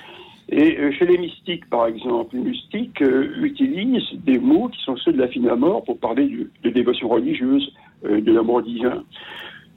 Et 0.50 0.78
euh, 0.80 0.92
chez 0.94 1.06
les 1.06 1.18
mystiques, 1.18 1.70
par 1.70 1.88
exemple, 1.88 2.36
les 2.36 2.42
mystiques 2.42 3.02
euh, 3.02 3.34
utilisent 3.44 4.14
des 4.26 4.40
mots 4.40 4.70
qui 4.70 4.82
sont 4.82 4.96
ceux 4.96 5.12
de 5.12 5.18
la 5.18 5.28
fine 5.28 5.54
mort 5.56 5.84
pour 5.84 6.00
parler 6.00 6.48
de, 6.64 6.70
dévotion 6.70 7.10
religieuse, 7.10 7.74
euh, 8.06 8.22
de 8.22 8.32
l'amour 8.32 8.62
divin. 8.62 9.04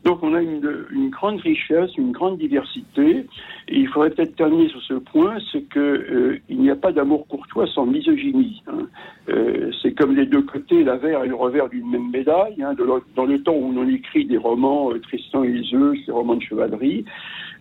Donc 0.04 0.23
on 0.23 0.35
a 0.35 0.40
une, 0.40 1.11
grande 1.11 1.40
richesse, 1.40 1.90
une 1.99 2.12
grande 2.12 2.38
diversité. 2.38 3.26
Il 3.69 3.87
faudrait 3.88 4.11
peut-être 4.11 4.35
terminer 4.35 4.69
sur 4.69 4.80
ce 4.83 4.95
point, 4.95 5.37
c'est 5.52 5.62
que 5.62 5.78
euh, 5.78 6.38
il 6.49 6.61
n'y 6.61 6.71
a 6.71 6.76
pas 6.76 6.90
d'amour 6.90 7.26
courtois 7.26 7.66
sans 7.66 7.85
misogynie. 7.85 8.62
Hein. 8.66 8.87
Euh, 9.28 9.71
c'est 9.83 9.92
comme 9.92 10.16
les 10.16 10.26
deux 10.26 10.42
côtés, 10.42 10.85
l'avers 10.85 11.25
et 11.25 11.28
le 11.28 11.35
revers 11.35 11.69
d'une 11.69 11.90
même 11.90 12.11
médaille. 12.11 12.62
Hein. 12.62 12.75
dans 13.14 13.26
le 13.26 13.42
temps 13.42 13.54
où 13.54 13.75
on 13.76 13.88
écrit 13.88 14.25
des 14.25 14.38
romans, 14.38 14.90
euh, 14.90 15.00
Tristan 15.00 15.45
et 15.45 15.50
Iseult, 15.50 15.95
ces 16.07 16.12
romans 16.12 16.37
de 16.37 16.42
chevalerie, 16.42 17.04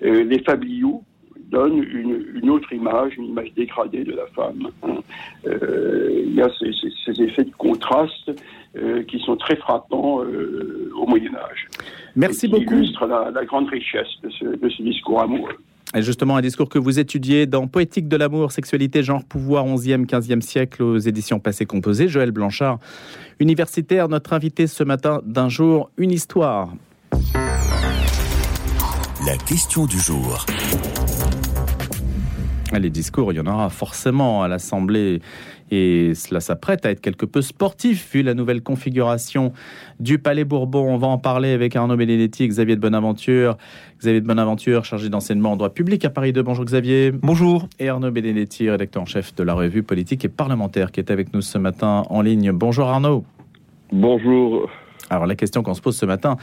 les 0.01 0.39
fabliaux, 0.43 1.03
donne 1.49 1.83
une, 1.83 2.25
une, 2.41 2.49
autre 2.49 2.71
image, 2.71 3.13
une 3.17 3.25
image 3.25 3.51
dégradée 3.55 4.03
de 4.03 4.13
la 4.13 4.25
femme. 4.27 4.69
Hein. 4.83 4.97
Euh, 5.47 6.23
il 6.25 6.35
y 6.35 6.41
a 6.41 6.49
ces, 6.59 6.71
ces, 6.73 6.91
ces, 7.05 7.21
effets 7.21 7.43
de 7.43 7.51
contraste 7.57 8.31
euh, 8.77 9.03
qui 9.03 9.19
sont 9.19 9.35
très 9.35 9.55
frappants 9.55 10.23
euh, 10.23 10.91
au 10.95 11.05
Moyen 11.07 11.35
Âge. 11.35 11.67
Merci 12.15 12.47
qui 12.47 12.59
beaucoup. 12.59 12.73
illustre 12.75 13.05
la, 13.07 13.31
la 13.31 13.45
grande 13.45 13.69
richesse 13.69 14.07
de 14.23 14.29
ce, 14.29 14.45
de 14.45 14.69
ce 14.69 14.83
discours 14.83 15.21
amoureux. 15.21 15.57
Et 15.95 16.03
justement, 16.03 16.35
un 16.35 16.41
discours 16.41 16.69
que 16.69 16.77
vous 16.77 16.99
étudiez 16.99 17.47
dans 17.47 17.67
Poétique 17.67 18.07
de 18.07 18.15
l'amour, 18.15 18.51
sexualité, 18.51 19.01
genre, 19.01 19.23
pouvoir, 19.23 19.65
11e, 19.65 20.05
15e 20.05 20.41
siècle, 20.41 20.83
aux 20.83 20.97
éditions 20.99 21.39
Passé 21.39 21.65
Composé. 21.65 22.07
Joël 22.07 22.29
Blanchard, 22.29 22.77
universitaire, 23.39 24.07
notre 24.07 24.33
invité 24.33 24.67
ce 24.67 24.83
matin 24.83 25.21
d'un 25.25 25.49
jour, 25.49 25.89
une 25.97 26.11
histoire. 26.11 26.69
La 29.25 29.35
question 29.47 29.87
du 29.87 29.97
jour. 29.97 30.45
Les 32.77 32.91
discours, 32.91 33.33
il 33.33 33.37
y 33.37 33.39
en 33.39 33.47
aura 33.47 33.69
forcément 33.69 34.43
à 34.43 34.47
l'Assemblée 34.47 35.21
et 35.71 36.13
cela 36.13 36.39
s'apprête 36.39 36.85
à 36.85 36.91
être 36.91 37.01
quelque 37.01 37.25
peu 37.25 37.41
sportif 37.41 38.13
vu 38.13 38.21
la 38.21 38.35
nouvelle 38.35 38.61
configuration 38.61 39.53
du 39.99 40.19
Palais 40.19 40.43
Bourbon. 40.43 40.85
On 40.87 40.97
va 40.97 41.07
en 41.07 41.17
parler 41.17 41.51
avec 41.51 41.75
Arnaud 41.75 41.97
Benedetti, 41.97 42.47
Xavier 42.47 42.75
de 42.75 42.81
Bonaventure. 42.81 43.57
Xavier 43.99 44.21
de 44.21 44.27
Bonaventure, 44.27 44.85
chargé 44.85 45.09
d'enseignement 45.09 45.53
en 45.53 45.57
droit 45.57 45.71
public 45.71 46.05
à 46.05 46.09
Paris 46.11 46.31
2. 46.31 46.43
Bonjour 46.43 46.63
Xavier. 46.63 47.11
Bonjour. 47.11 47.67
Et 47.79 47.89
Arnaud 47.89 48.11
Benedetti, 48.11 48.69
rédacteur 48.69 49.01
en 49.01 49.07
chef 49.07 49.33
de 49.35 49.43
la 49.43 49.55
revue 49.55 49.83
politique 49.83 50.23
et 50.25 50.29
parlementaire 50.29 50.91
qui 50.91 50.99
est 50.99 51.11
avec 51.11 51.33
nous 51.33 51.41
ce 51.41 51.57
matin 51.57 52.03
en 52.09 52.21
ligne. 52.21 52.51
Bonjour 52.51 52.87
Arnaud. 52.87 53.23
Bonjour. 53.91 54.69
Alors 55.09 55.25
la 55.25 55.35
question 55.35 55.63
qu'on 55.63 55.73
se 55.73 55.81
pose 55.81 55.97
ce 55.97 56.05
matin, 56.05 56.37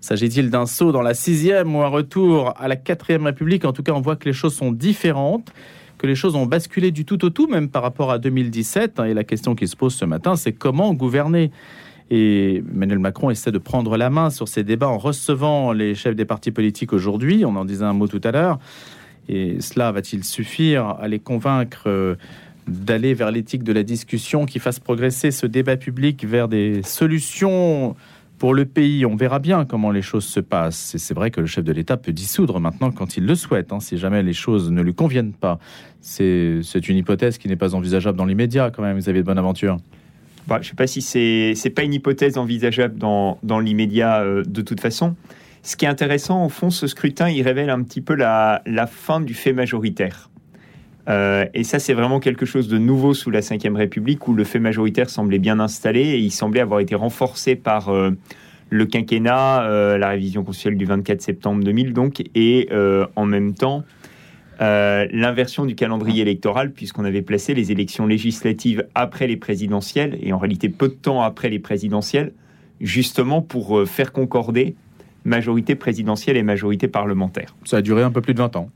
s'agit-il 0.00 0.50
d'un 0.50 0.66
saut 0.66 0.92
dans 0.92 1.02
la 1.02 1.14
sixième 1.14 1.74
ou 1.74 1.82
un 1.82 1.88
retour 1.88 2.54
à 2.58 2.68
la 2.68 2.76
quatrième 2.76 3.24
République? 3.24 3.64
En 3.64 3.72
tout 3.72 3.82
cas, 3.82 3.92
on 3.92 4.00
voit 4.00 4.16
que 4.16 4.26
les 4.26 4.32
choses 4.32 4.54
sont 4.54 4.72
différentes, 4.72 5.52
que 5.98 6.06
les 6.06 6.14
choses 6.14 6.36
ont 6.36 6.46
basculé 6.46 6.90
du 6.90 7.04
tout 7.04 7.24
au 7.24 7.30
tout, 7.30 7.46
même 7.46 7.68
par 7.68 7.82
rapport 7.82 8.10
à 8.10 8.18
2017. 8.18 9.00
Et 9.06 9.14
la 9.14 9.24
question 9.24 9.54
qui 9.54 9.66
se 9.66 9.76
pose 9.76 9.94
ce 9.94 10.04
matin, 10.04 10.36
c'est 10.36 10.52
comment 10.52 10.94
gouverner? 10.94 11.50
Et 12.10 12.56
Emmanuel 12.56 12.98
Macron 12.98 13.30
essaie 13.30 13.52
de 13.52 13.58
prendre 13.58 13.96
la 13.96 14.10
main 14.10 14.28
sur 14.30 14.46
ces 14.46 14.64
débats 14.64 14.88
en 14.88 14.98
recevant 14.98 15.72
les 15.72 15.94
chefs 15.94 16.14
des 16.14 16.26
partis 16.26 16.50
politiques 16.50 16.92
aujourd'hui. 16.92 17.44
On 17.44 17.56
en 17.56 17.64
disait 17.64 17.84
un 17.84 17.94
mot 17.94 18.06
tout 18.06 18.20
à 18.22 18.30
l'heure. 18.30 18.58
Et 19.28 19.60
cela 19.60 19.92
va-t-il 19.92 20.24
suffire 20.24 20.96
à 21.00 21.08
les 21.08 21.20
convaincre 21.20 21.84
euh, 21.86 22.16
d'aller 22.66 23.14
vers 23.14 23.30
l'éthique 23.30 23.62
de 23.62 23.72
la 23.72 23.82
discussion 23.82 24.46
qui 24.46 24.58
fasse 24.58 24.78
progresser 24.78 25.30
ce 25.30 25.46
débat 25.46 25.76
public 25.76 26.24
vers 26.24 26.48
des 26.48 26.82
solutions 26.82 27.96
pour 28.42 28.54
le 28.54 28.64
pays, 28.64 29.06
on 29.06 29.14
verra 29.14 29.38
bien 29.38 29.64
comment 29.64 29.92
les 29.92 30.02
choses 30.02 30.24
se 30.24 30.40
passent. 30.40 30.96
Et 30.96 30.98
c'est 30.98 31.14
vrai 31.14 31.30
que 31.30 31.40
le 31.40 31.46
chef 31.46 31.62
de 31.62 31.70
l'État 31.70 31.96
peut 31.96 32.10
dissoudre 32.10 32.58
maintenant 32.58 32.90
quand 32.90 33.16
il 33.16 33.24
le 33.24 33.36
souhaite, 33.36 33.72
hein, 33.72 33.78
si 33.78 33.98
jamais 33.98 34.20
les 34.24 34.32
choses 34.32 34.72
ne 34.72 34.82
lui 34.82 34.94
conviennent 34.94 35.32
pas. 35.32 35.60
C'est 36.00 36.88
une 36.88 36.96
hypothèse 36.96 37.38
qui 37.38 37.46
n'est 37.46 37.54
pas 37.54 37.76
envisageable 37.76 38.18
dans 38.18 38.24
l'immédiat, 38.24 38.72
quand 38.72 38.82
même, 38.82 38.98
vous 38.98 39.08
avez 39.08 39.20
de 39.20 39.24
bonne 39.24 39.38
aventure. 39.38 39.76
Bah, 40.48 40.56
je 40.60 40.66
ne 40.66 40.70
sais 40.70 40.74
pas 40.74 40.88
si 40.88 41.02
c'est 41.02 41.70
pas 41.70 41.84
une 41.84 41.94
hypothèse 41.94 42.36
envisageable 42.36 42.98
dans, 42.98 43.38
l'immédiat 43.60 44.22
euh, 44.22 44.42
de 44.44 44.60
toute 44.60 44.80
façon. 44.80 45.14
Ce 45.62 45.76
qui 45.76 45.84
est 45.84 45.88
intéressant, 45.88 46.44
au 46.44 46.48
fond, 46.48 46.70
ce 46.70 46.88
scrutin, 46.88 47.28
il 47.28 47.42
révèle 47.42 47.70
un 47.70 47.84
petit 47.84 48.00
peu 48.00 48.16
la 48.16 48.60
fin 48.90 49.20
du 49.20 49.34
fait 49.34 49.52
majoritaire. 49.52 50.31
Euh, 51.08 51.46
et 51.54 51.64
ça, 51.64 51.78
c'est 51.78 51.94
vraiment 51.94 52.20
quelque 52.20 52.46
chose 52.46 52.68
de 52.68 52.78
nouveau 52.78 53.14
sous 53.14 53.30
la 53.30 53.40
Ve 53.40 53.74
République, 53.74 54.28
où 54.28 54.34
le 54.34 54.44
fait 54.44 54.58
majoritaire 54.58 55.10
semblait 55.10 55.38
bien 55.38 55.60
installé 55.60 56.00
et 56.00 56.18
il 56.18 56.30
semblait 56.30 56.60
avoir 56.60 56.80
été 56.80 56.94
renforcé 56.94 57.56
par 57.56 57.88
euh, 57.88 58.10
le 58.70 58.86
quinquennat, 58.86 59.64
euh, 59.64 59.98
la 59.98 60.10
révision 60.10 60.44
constitutionnelle 60.44 60.78
du 60.78 60.84
24 60.84 61.20
septembre 61.20 61.64
2000, 61.64 61.92
donc, 61.92 62.22
et 62.34 62.68
en 63.16 63.26
même 63.26 63.54
temps 63.54 63.84
l'inversion 64.60 65.64
du 65.64 65.74
calendrier 65.74 66.22
électoral, 66.22 66.70
puisqu'on 66.70 67.04
avait 67.04 67.22
placé 67.22 67.52
les 67.52 67.72
élections 67.72 68.06
législatives 68.06 68.86
après 68.94 69.26
les 69.26 69.36
présidentielles, 69.36 70.16
et 70.22 70.32
en 70.32 70.38
réalité 70.38 70.68
peu 70.68 70.86
de 70.86 70.94
temps 70.94 71.20
après 71.20 71.48
les 71.48 71.58
présidentielles, 71.58 72.32
justement 72.80 73.42
pour 73.42 73.88
faire 73.88 74.12
concorder 74.12 74.76
majorité 75.24 75.74
présidentielle 75.74 76.36
et 76.36 76.44
majorité 76.44 76.86
parlementaire. 76.86 77.56
Ça 77.64 77.78
a 77.78 77.82
duré 77.82 78.04
un 78.04 78.12
peu 78.12 78.20
plus 78.20 78.34
de 78.34 78.38
20 78.38 78.54
ans. 78.54 78.70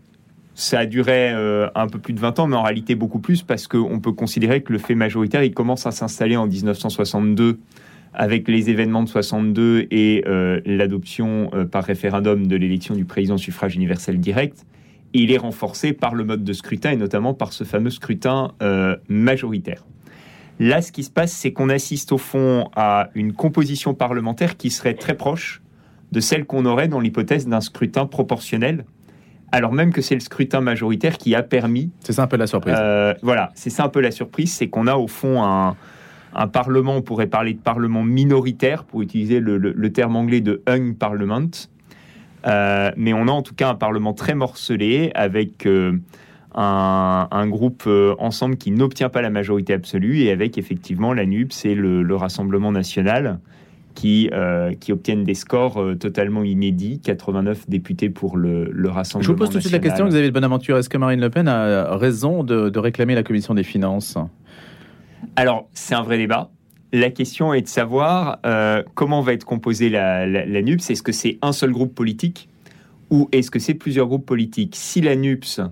Ça 0.58 0.78
a 0.78 0.86
duré 0.86 1.32
euh, 1.32 1.68
un 1.75 1.86
peu 1.86 1.98
plus 1.98 2.14
de 2.14 2.20
20 2.20 2.38
ans, 2.38 2.46
mais 2.46 2.56
en 2.56 2.62
réalité 2.62 2.94
beaucoup 2.94 3.18
plus, 3.18 3.42
parce 3.42 3.68
qu'on 3.68 4.00
peut 4.00 4.12
considérer 4.12 4.62
que 4.62 4.72
le 4.72 4.78
fait 4.78 4.94
majoritaire, 4.94 5.44
il 5.44 5.52
commence 5.52 5.86
à 5.86 5.90
s'installer 5.90 6.34
en 6.38 6.46
1962 6.46 7.58
avec 8.14 8.48
les 8.48 8.70
événements 8.70 9.02
de 9.02 9.08
62 9.10 9.86
et 9.90 10.25
euh, 10.26 10.62
l'adoption 10.64 11.50
euh, 11.52 11.66
par 11.66 11.84
référendum 11.84 12.46
de 12.46 12.56
l'élection 12.56 12.94
du 12.94 13.04
président 13.04 13.36
suffrage 13.36 13.76
universel 13.76 14.18
direct. 14.18 14.64
Il 15.12 15.30
est 15.30 15.36
renforcé 15.36 15.92
par 15.92 16.14
le 16.14 16.25
mode 16.25 16.42
de 16.42 16.52
scrutin 16.54 16.90
et 16.90 16.96
notamment 16.96 17.34
par 17.34 17.52
ce 17.52 17.64
fameux 17.64 17.90
scrutin 17.90 18.52
majoritaire. 19.08 19.84
Là, 20.58 20.80
ce 20.80 20.90
qui 20.90 21.04
se 21.04 21.10
passe, 21.10 21.32
c'est 21.32 21.52
qu'on 21.52 21.68
assiste 21.68 22.12
au 22.12 22.18
fond 22.18 22.70
à 22.75 23.10
une 23.14 23.34
composition 23.34 23.92
parlementaire 23.92 24.56
qui 24.56 24.70
serait 24.70 24.94
très 24.94 25.14
proche 25.14 25.62
de 26.12 26.20
celle 26.20 26.46
qu'on 26.46 26.64
aurait 26.64 26.88
dans 26.88 27.00
l'hypothèse 27.00 27.46
d'un 27.46 27.60
scrutin 27.60 28.06
proportionnel, 28.06 28.84
alors 29.52 29.72
même 29.72 29.92
que 29.92 30.00
c'est 30.02 30.14
le 30.14 30.20
scrutin 30.20 30.60
majoritaire 30.60 31.18
qui 31.18 31.34
a 31.34 31.42
permis. 31.42 31.90
C'est 32.00 32.12
ça 32.12 32.22
un 32.24 32.26
peu 32.26 32.36
la 32.36 32.46
surprise. 32.46 32.74
Euh, 32.78 33.14
voilà, 33.22 33.50
c'est 33.54 33.70
ça 33.70 33.84
un 33.84 33.88
peu 33.88 34.00
la 34.00 34.10
surprise, 34.10 34.52
c'est 34.52 34.68
qu'on 34.68 34.86
a 34.86 34.96
au 34.96 35.06
fond 35.08 35.42
un, 35.42 35.76
un 36.34 36.46
parlement, 36.48 36.96
on 36.96 37.02
pourrait 37.02 37.28
parler 37.28 37.54
de 37.54 37.60
parlement 37.60 38.02
minoritaire, 38.02 38.84
pour 38.84 39.02
utiliser 39.02 39.40
le, 39.40 39.56
le- 39.58 39.72
le 39.72 39.92
terme 39.92 40.16
anglais 40.16 40.40
de 40.40 40.62
hung 40.68 40.96
parliament. 40.96 41.50
Euh, 42.46 42.90
mais 42.96 43.12
on 43.12 43.26
a 43.28 43.32
en 43.32 43.42
tout 43.42 43.54
cas 43.54 43.70
un 43.70 43.74
parlement 43.74 44.12
très 44.12 44.34
morcelé 44.34 45.10
avec 45.14 45.66
euh, 45.66 45.98
un, 46.54 47.26
un 47.30 47.46
groupe 47.48 47.88
ensemble 48.18 48.56
qui 48.56 48.70
n'obtient 48.70 49.08
pas 49.08 49.20
la 49.22 49.30
majorité 49.30 49.72
absolue 49.72 50.20
et 50.20 50.30
avec 50.30 50.56
effectivement 50.58 51.12
la 51.12 51.26
NUPS 51.26 51.64
et 51.64 51.74
le, 51.74 52.02
le 52.02 52.16
Rassemblement 52.16 52.72
national 52.72 53.38
qui, 53.96 54.30
euh, 54.32 54.74
qui 54.74 54.92
obtiennent 54.92 55.24
des 55.24 55.34
scores 55.34 55.82
euh, 55.82 55.96
totalement 55.96 56.44
inédits, 56.44 57.00
89 57.00 57.68
députés 57.68 58.10
pour 58.10 58.36
le, 58.36 58.70
le 58.70 58.88
Rassemblement 58.88 59.26
Je 59.26 59.32
vous 59.32 59.36
pose 59.38 59.48
tout 59.50 59.56
de 59.56 59.60
suite 59.60 59.72
la 59.72 59.80
question, 59.80 60.06
Xavier 60.06 60.28
de 60.28 60.32
Bonaventure. 60.34 60.76
Est-ce 60.78 60.88
que 60.88 60.98
Marine 60.98 61.20
Le 61.20 61.30
Pen 61.30 61.48
a 61.48 61.96
raison 61.96 62.44
de, 62.44 62.68
de 62.68 62.78
réclamer 62.78 63.16
la 63.16 63.24
commission 63.24 63.54
des 63.54 63.64
finances? 63.64 64.16
Alors, 65.34 65.68
c'est 65.72 65.94
un 65.94 66.02
vrai 66.02 66.18
débat. 66.18 66.50
La 66.92 67.10
question 67.10 67.52
est 67.52 67.62
de 67.62 67.68
savoir 67.68 68.38
euh, 68.46 68.82
comment 68.94 69.20
va 69.22 69.32
être 69.32 69.44
composée 69.44 69.88
la, 69.88 70.26
la, 70.26 70.46
la 70.46 70.62
NUPS. 70.62 70.90
Est-ce 70.90 71.02
que 71.02 71.12
c'est 71.12 71.38
un 71.42 71.52
seul 71.52 71.72
groupe 71.72 71.94
politique 71.94 72.48
ou 73.10 73.28
est-ce 73.32 73.50
que 73.50 73.58
c'est 73.58 73.74
plusieurs 73.74 74.06
groupes 74.06 74.26
politiques? 74.26 74.74
Si 74.76 75.00
la 75.00 75.16
NUPS 75.16 75.62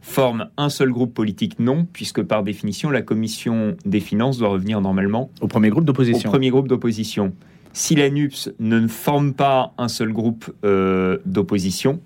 forme 0.00 0.48
un 0.56 0.70
seul 0.70 0.90
groupe 0.90 1.12
politique, 1.12 1.58
non, 1.58 1.86
puisque 1.92 2.22
par 2.22 2.42
définition, 2.42 2.90
la 2.90 3.02
commission 3.02 3.76
des 3.84 4.00
finances 4.00 4.38
doit 4.38 4.48
revenir 4.48 4.80
normalement 4.80 5.30
Au 5.40 5.48
premier 5.48 5.68
groupe 5.70 5.82
au 5.82 5.86
d'opposition. 5.86 6.30
premier 6.30 6.50
groupe 6.50 6.66
d'opposition. 6.68 7.32
Si 7.72 7.94
la 7.94 8.10
NUPS 8.10 8.50
ne 8.58 8.86
forme 8.86 9.34
pas 9.34 9.72
un 9.78 9.88
seul 9.88 10.12
groupe 10.12 10.50
euh, 10.64 11.18
d'opposition, 11.26 12.00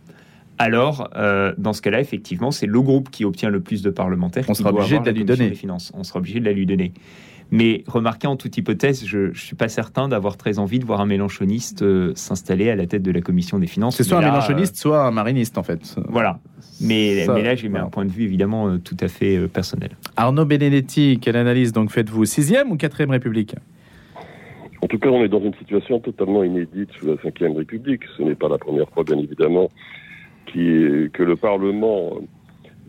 alors, 0.59 1.11
euh, 1.17 1.53
dans 1.59 1.73
ce 1.73 1.83
cas-là, 1.83 2.01
effectivement, 2.01 2.51
c'est 2.51 2.67
le 2.67 2.81
groupe 2.81 3.11
qui 3.11 3.25
obtient 3.25 3.51
le 3.51 3.61
plus 3.61 3.83
de 3.83 3.91
parlementaires 3.91 4.45
On 4.49 4.53
qui 4.53 4.59
sera 4.59 4.71
obligé 4.73 4.99
de 5.01 5.05
la 5.07 5.11
lui 5.13 5.21
commission 5.21 5.37
donner. 5.37 5.51
des 5.51 5.57
finances. 5.57 5.91
On 5.95 6.05
sera 6.05 6.19
obligé 6.21 6.39
de 6.41 6.45
la 6.45 6.53
lui 6.53 6.67
donner. 6.67 6.93
Mais 7.51 7.83
remarquez, 7.87 8.27
en 8.29 8.37
toute 8.37 8.57
hypothèse, 8.57 9.05
je 9.05 9.19
ne 9.29 9.35
suis 9.35 9.57
pas 9.57 9.69
certain 9.69 10.09
d'avoir 10.09 10.37
très 10.37 10.59
envie 10.59 10.79
de 10.79 10.85
voir 10.85 11.01
un 11.01 11.07
mélanchoniste 11.07 11.83
euh, 11.83 12.13
s'installer 12.15 12.71
à 12.71 12.77
la 12.77 12.87
tête 12.87 13.03
de 13.03 13.11
la 13.11 13.21
commission 13.21 13.59
des 13.59 13.67
finances. 13.67 13.97
C'est 13.97 14.05
soit 14.05 14.19
un 14.19 14.21
mélanchoniste, 14.21 14.77
soit 14.77 15.05
un 15.05 15.11
mariniste, 15.11 15.59
en 15.59 15.63
fait. 15.63 15.97
voilà. 16.09 16.39
Mais, 16.81 17.25
Ça, 17.27 17.35
mais 17.35 17.43
là, 17.43 17.55
j'ai 17.55 17.69
voilà. 17.69 17.87
un 17.87 17.89
point 17.89 18.05
de 18.05 18.11
vue 18.11 18.23
évidemment 18.25 18.79
tout 18.79 18.97
à 19.01 19.09
fait 19.09 19.49
personnel. 19.49 19.91
Arnaud 20.17 20.45
Benedetti, 20.45 21.19
quelle 21.21 21.37
analyse 21.37 21.73
donc 21.73 21.91
faites-vous? 21.91 22.25
Sixième 22.25 22.71
ou 22.71 22.77
quatrième 22.77 23.11
République? 23.11 23.55
En 24.83 24.89
tout 24.89 24.99
cas, 24.99 25.11
on 25.11 25.23
est 25.25 25.29
dans 25.29 25.41
une 25.41 25.55
situation 25.55 26.01
totalement 26.01 26.43
inédite 26.43 26.91
sous 26.99 27.07
la 27.07 27.15
Ve 27.15 27.57
République. 27.57 28.03
Ce 28.17 28.23
n'est 28.23 28.35
pas 28.35 28.49
la 28.49 28.59
première 28.59 28.89
fois, 28.91 29.05
bien 29.05 29.19
évidemment, 29.19 29.69
qui- 30.47 31.09
que 31.13 31.23
le 31.23 31.37
Parlement 31.37 32.19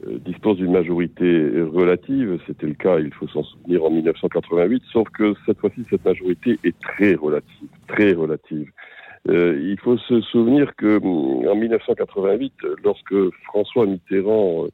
euh, 0.07 0.17
dispose 0.25 0.57
d'une 0.57 0.71
majorité 0.73 1.25
relative. 1.61 2.39
C'était 2.45 2.67
le 2.67 2.73
cas, 2.73 2.99
il 2.99 3.13
faut 3.13 3.27
s'en 3.27 3.43
souvenir, 3.43 3.85
en 3.85 3.89
1988, 3.91 4.83
sauf 4.91 5.07
que 5.09 5.33
cette 5.45 5.59
fois-ci, 5.59 5.85
cette 5.89 6.03
majorité 6.03 6.59
est 6.65 6.77
très 6.81 7.13
relative, 7.13 7.69
très 7.87 8.11
relative. 8.13 8.69
Euh, 9.29 9.57
il 9.63 9.79
faut 9.79 9.97
se 9.97 10.19
souvenir 10.19 10.75
que 10.75 10.97
mm, 10.99 11.47
en 11.47 11.55
1988, 11.55 12.53
lorsque 12.83 13.15
François 13.45 13.85
Mitterrand 13.85 14.65
euh, 14.65 14.67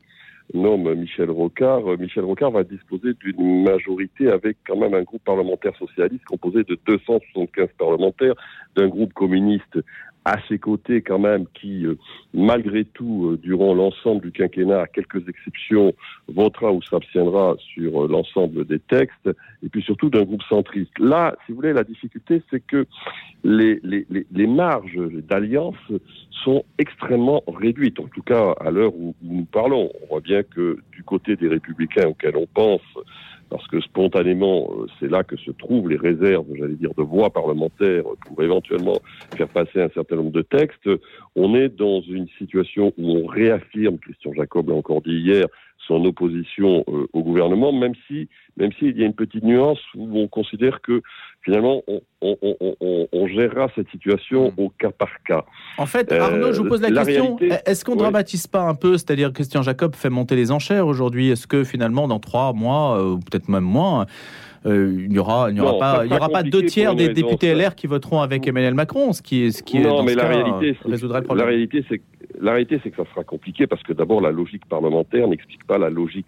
nomme 0.54 0.94
Michel 0.96 1.30
Rocard, 1.30 1.88
euh, 1.88 1.98
Michel 1.98 2.24
Rocard 2.24 2.52
va 2.52 2.64
disposer 2.64 3.14
d'une 3.22 3.64
majorité 3.64 4.30
avec 4.30 4.58
quand 4.66 4.78
même 4.78 4.94
un 4.94 5.04
groupe 5.04 5.24
parlementaire 5.24 5.76
socialiste 5.78 6.26
composé 6.26 6.64
de 6.64 6.78
275 6.88 7.70
parlementaires, 7.78 8.36
d'un 8.76 8.88
groupe 8.88 9.14
communiste 9.14 9.80
à 10.26 10.36
ses 10.48 10.60
côtés 10.60 11.02
quand 11.02 11.20
même, 11.20 11.46
qui, 11.54 11.86
euh, 11.86 11.96
malgré 12.34 12.84
tout, 12.84 13.32
euh, 13.32 13.38
durant 13.38 13.74
l'ensemble 13.74 14.22
du 14.22 14.32
quinquennat, 14.32 14.82
à 14.82 14.88
quelques 14.88 15.28
exceptions, 15.28 15.94
votera 16.28 16.72
ou 16.72 16.82
s'abstiendra 16.82 17.56
sur 17.74 18.08
l'ensemble 18.08 18.66
des 18.66 18.80
textes, 18.80 19.30
et 19.64 19.70
puis 19.70 19.82
surtout 19.82 20.10
d'un 20.10 20.24
groupe 20.24 20.44
centriste. 20.44 20.98
Là, 21.00 21.36
si 21.46 21.52
vous 21.52 21.58
voulez, 21.58 21.74
la 21.74 21.84
difficulté, 21.84 22.42
c'est 22.50 22.60
que 22.60 22.86
les 23.44 24.48
marges 24.48 25.00
d'alliance 25.30 25.78
sont 26.44 26.64
extrêmement 26.78 27.44
réduites, 27.48 28.00
en 28.00 28.08
tout 28.08 28.22
cas 28.22 28.54
à 28.60 28.72
l'heure 28.72 28.94
où, 28.96 29.16
où 29.24 29.34
nous 29.34 29.46
parlons. 29.46 29.90
On 30.04 30.08
voit 30.08 30.22
bien 30.22 30.39
que 30.44 30.80
du 30.92 31.04
côté 31.04 31.36
des 31.36 31.48
républicains 31.48 32.08
auxquels 32.08 32.38
on 32.38 32.48
pense, 32.48 32.82
parce 33.50 33.68
que 33.68 33.82
spontanément, 33.82 34.70
euh, 34.72 34.86
c'est 35.00 35.10
là 35.10 35.24
que 35.24 35.36
se 35.38 35.52
trouvent 35.52 35.90
les 35.90 35.98
réserves, 35.98 36.46
j'allais 36.56 36.76
dire, 36.76 36.94
de 36.96 37.04
voix 37.04 37.32
parlementaires 37.32 38.04
pour 38.26 38.44
éventuellement 38.44 39.00
faire 39.36 39.48
passer 39.48 39.82
un 39.82 39.90
certain 39.90 40.18
nombre 40.18 40.32
de 40.32 40.44
textes. 40.44 40.90
On 41.36 41.56
est 41.56 41.70
dans 41.70 42.02
une 42.02 42.28
situation 42.38 42.94
où 42.98 43.18
on 43.18 43.26
réaffirme, 43.26 43.98
Christian 43.98 44.34
Jacob 44.34 44.70
l'a 44.70 44.76
encore 44.76 45.02
dit 45.02 45.18
hier, 45.18 45.46
son 45.90 46.06
opposition 46.06 46.86
euh, 46.88 47.08
au 47.14 47.24
gouvernement, 47.24 47.74
même 47.74 47.94
si, 48.08 48.30
même 48.58 48.72
s'il 48.78 48.98
y 48.98 49.04
a 49.04 49.06
une 49.06 49.14
petite 49.14 49.44
nuance 49.44 49.80
où 49.96 50.20
on 50.20 50.28
considère 50.28 50.82
que 50.82 51.02
finalement 51.42 51.82
on, 51.88 52.02
on, 52.22 52.38
on, 52.62 53.08
on 53.12 53.28
gérera 53.28 53.68
cette 53.76 53.90
situation 53.90 54.52
hmm. 54.52 54.62
au 54.62 54.70
cas 54.70 54.92
par 54.92 55.10
cas. 55.24 55.44
En 55.78 55.88
fait, 55.88 56.12
Arnaud, 56.12 56.54
je 56.54 56.62
vous 56.62 56.70
pose 56.70 56.82
la, 56.82 56.90
la 56.90 57.04
question 57.04 57.38
est-ce 57.66 57.84
qu'on 57.84 57.96
ne 57.96 58.00
dramatise 58.00 58.48
pas 58.48 58.62
un 58.62 58.76
peu 58.76 58.94
C'est-à-dire, 58.98 59.34
Christian 59.34 59.64
Jacob 59.64 59.96
fait 59.96 60.10
monter 60.10 60.36
les 60.36 60.52
enchères 60.52 60.88
aujourd'hui. 60.88 61.30
Est-ce 61.32 61.48
que 61.48 61.64
finalement, 61.64 62.08
dans 62.08 62.20
trois 62.20 62.54
mois, 62.54 63.00
euh, 63.00 63.14
ou 63.14 63.20
peut-être 63.20 63.50
même 63.50 63.64
moins, 63.64 64.06
euh, 64.66 64.94
il 65.00 65.10
n'y 65.10 65.20
aura, 65.20 65.50
il 65.50 65.54
n'y 65.54 65.62
aura 65.62 65.78
pas, 65.78 66.06
il 66.06 66.12
y 66.12 66.16
aura 66.16 66.30
pas 66.30 66.44
deux 66.44 66.64
tiers 66.64 66.96
des 66.96 67.10
députés 67.10 67.54
LR 67.54 67.76
qui 67.76 67.88
voteront 67.88 68.22
avec 68.22 68.48
Emmanuel 68.48 68.74
Macron, 68.74 69.14
ce 69.14 69.22
qui 69.22 69.44
est, 69.44 69.52
ce 69.52 69.64
qui 69.64 69.80
non, 69.80 70.02
est, 70.02 70.06
mais 70.06 70.16
la 70.16 70.24
cas, 70.24 70.30
réalité, 70.30 70.78
résoudrait 70.86 71.20
le 71.20 71.26
problème. 71.26 71.46
La 71.46 71.52
réalité, 71.52 71.86
c'est 71.88 72.02
la 72.42 72.52
réalité, 72.52 72.80
c'est 72.84 72.92
que 72.92 72.98
ça 72.98 73.10
sera 73.10 73.24
compliqué 73.24 73.68
parce 73.68 73.84
que 73.84 73.94
d'abord, 73.94 74.22
la 74.22 74.32
logique 74.32 74.66
parlementaire 74.68 75.28
n'explique 75.28 75.66
pas 75.66 75.78
la 75.78 75.90
logique 75.90 76.28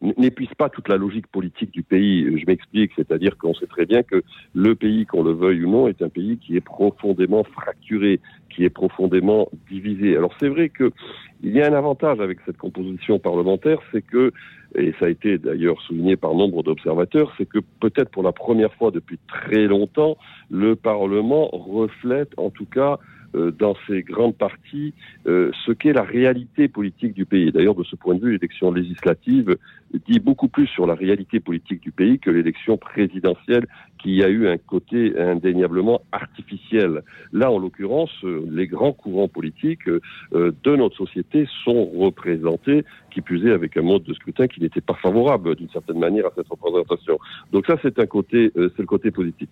n'épuise 0.00 0.52
pas 0.56 0.68
toute 0.68 0.88
la 0.88 0.96
logique 0.96 1.26
politique 1.26 1.70
du 1.70 1.82
pays. 1.82 2.38
Je 2.38 2.46
m'explique, 2.46 2.92
c'est-à-dire 2.96 3.36
qu'on 3.38 3.54
sait 3.54 3.66
très 3.66 3.86
bien 3.86 4.02
que 4.02 4.22
le 4.54 4.74
pays, 4.74 5.06
qu'on 5.06 5.22
le 5.22 5.32
veuille 5.32 5.64
ou 5.64 5.70
non, 5.70 5.88
est 5.88 6.02
un 6.02 6.08
pays 6.08 6.38
qui 6.38 6.56
est 6.56 6.60
profondément 6.60 7.44
fracturé, 7.44 8.20
qui 8.50 8.64
est 8.64 8.70
profondément 8.70 9.48
divisé. 9.68 10.16
Alors 10.16 10.34
c'est 10.40 10.48
vrai 10.48 10.68
que 10.68 10.90
il 11.42 11.52
y 11.52 11.62
a 11.62 11.66
un 11.66 11.72
avantage 11.72 12.20
avec 12.20 12.38
cette 12.44 12.58
composition 12.58 13.18
parlementaire, 13.18 13.78
c'est 13.92 14.02
que, 14.02 14.32
et 14.74 14.92
ça 15.00 15.06
a 15.06 15.08
été 15.08 15.38
d'ailleurs 15.38 15.80
souligné 15.82 16.16
par 16.16 16.34
nombre 16.34 16.62
d'observateurs, 16.62 17.32
c'est 17.38 17.46
que 17.46 17.60
peut-être 17.80 18.10
pour 18.10 18.22
la 18.22 18.32
première 18.32 18.74
fois 18.74 18.90
depuis 18.90 19.18
très 19.26 19.66
longtemps, 19.66 20.18
le 20.50 20.76
Parlement 20.76 21.48
reflète 21.48 22.32
en 22.36 22.50
tout 22.50 22.66
cas 22.66 22.98
dans 23.34 23.76
ses 23.86 24.02
grandes 24.02 24.36
parties 24.36 24.94
euh, 25.26 25.50
ce 25.66 25.72
qu'est 25.72 25.92
la 25.92 26.02
réalité 26.02 26.68
politique 26.68 27.14
du 27.14 27.26
pays. 27.26 27.52
D'ailleurs, 27.52 27.74
de 27.74 27.84
ce 27.84 27.96
point 27.96 28.14
de 28.14 28.20
vue, 28.20 28.32
l'élection 28.32 28.72
législative 28.72 29.56
dit 30.08 30.20
beaucoup 30.20 30.48
plus 30.48 30.66
sur 30.66 30.86
la 30.86 30.94
réalité 30.94 31.40
politique 31.40 31.82
du 31.82 31.90
pays 31.90 32.18
que 32.18 32.30
l'élection 32.30 32.76
présidentielle 32.76 33.66
qui 33.98 34.22
a 34.22 34.28
eu 34.28 34.48
un 34.48 34.56
côté 34.56 35.18
indéniablement 35.18 36.00
artificiel. 36.12 37.02
Là, 37.32 37.50
en 37.50 37.58
l'occurrence, 37.58 38.12
euh, 38.24 38.46
les 38.50 38.66
grands 38.66 38.92
courants 38.92 39.28
politiques 39.28 39.88
de 40.32 40.76
notre 40.76 40.96
société 40.96 41.46
sont 41.64 41.84
représentés, 41.84 42.84
qui 43.10 43.20
plus 43.20 43.46
est 43.46 43.52
avec 43.52 43.76
un 43.76 43.82
mode 43.82 44.04
de 44.04 44.14
scrutin 44.14 44.46
qui 44.46 44.60
n'était 44.60 44.80
pas 44.80 44.94
favorable 44.94 45.56
d'une 45.56 45.68
certaine 45.70 45.98
manière 45.98 46.26
à 46.26 46.32
cette 46.34 46.48
représentation. 46.48 47.18
Donc 47.52 47.66
ça, 47.66 47.76
c'est 47.82 47.98
un 47.98 48.06
côté, 48.06 48.52
c'est 48.54 48.78
le 48.78 48.86
côté 48.86 49.10
positif. 49.10 49.48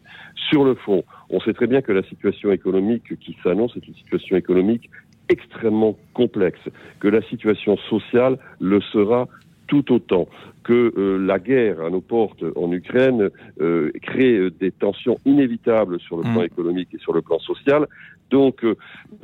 Sur 0.49 0.65
le 0.65 0.75
fond, 0.75 1.05
on 1.31 1.41
sait 1.41 1.53
très 1.53 1.67
bien 1.67 1.83
que 1.83 1.93
la 1.93 2.03
situation 2.05 2.53
économique 2.53 3.19
qui 3.19 3.37
s'annonce 3.43 3.68
est 3.77 3.87
une 3.87 3.95
situation 3.95 4.37
économique 4.37 4.91
extrêmement 5.29 5.97
complexe, 6.15 6.61
que 7.01 7.09
la 7.09 7.23
situation 7.23 7.77
sociale 7.89 8.39
le 8.61 8.81
sera 8.81 9.29
tout 9.67 9.93
autant, 9.93 10.27
que 10.69 10.93
euh, 10.99 11.17
la 11.31 11.39
guerre 11.39 11.81
à 11.81 11.89
nos 11.89 12.03
portes 12.03 12.45
en 12.57 12.71
Ukraine 12.73 13.31
euh, 13.61 13.91
crée 14.03 14.37
euh, 14.37 14.51
des 14.51 14.71
tensions 14.71 15.17
inévitables 15.25 15.99
sur 16.01 16.17
le 16.19 16.25
plan 16.25 16.43
Mm. 16.43 16.51
économique 16.53 16.89
et 16.93 16.99
sur 16.99 17.15
le 17.15 17.23
plan 17.23 17.39
social. 17.39 17.87
Donc, 18.31 18.63
euh, 18.63 18.75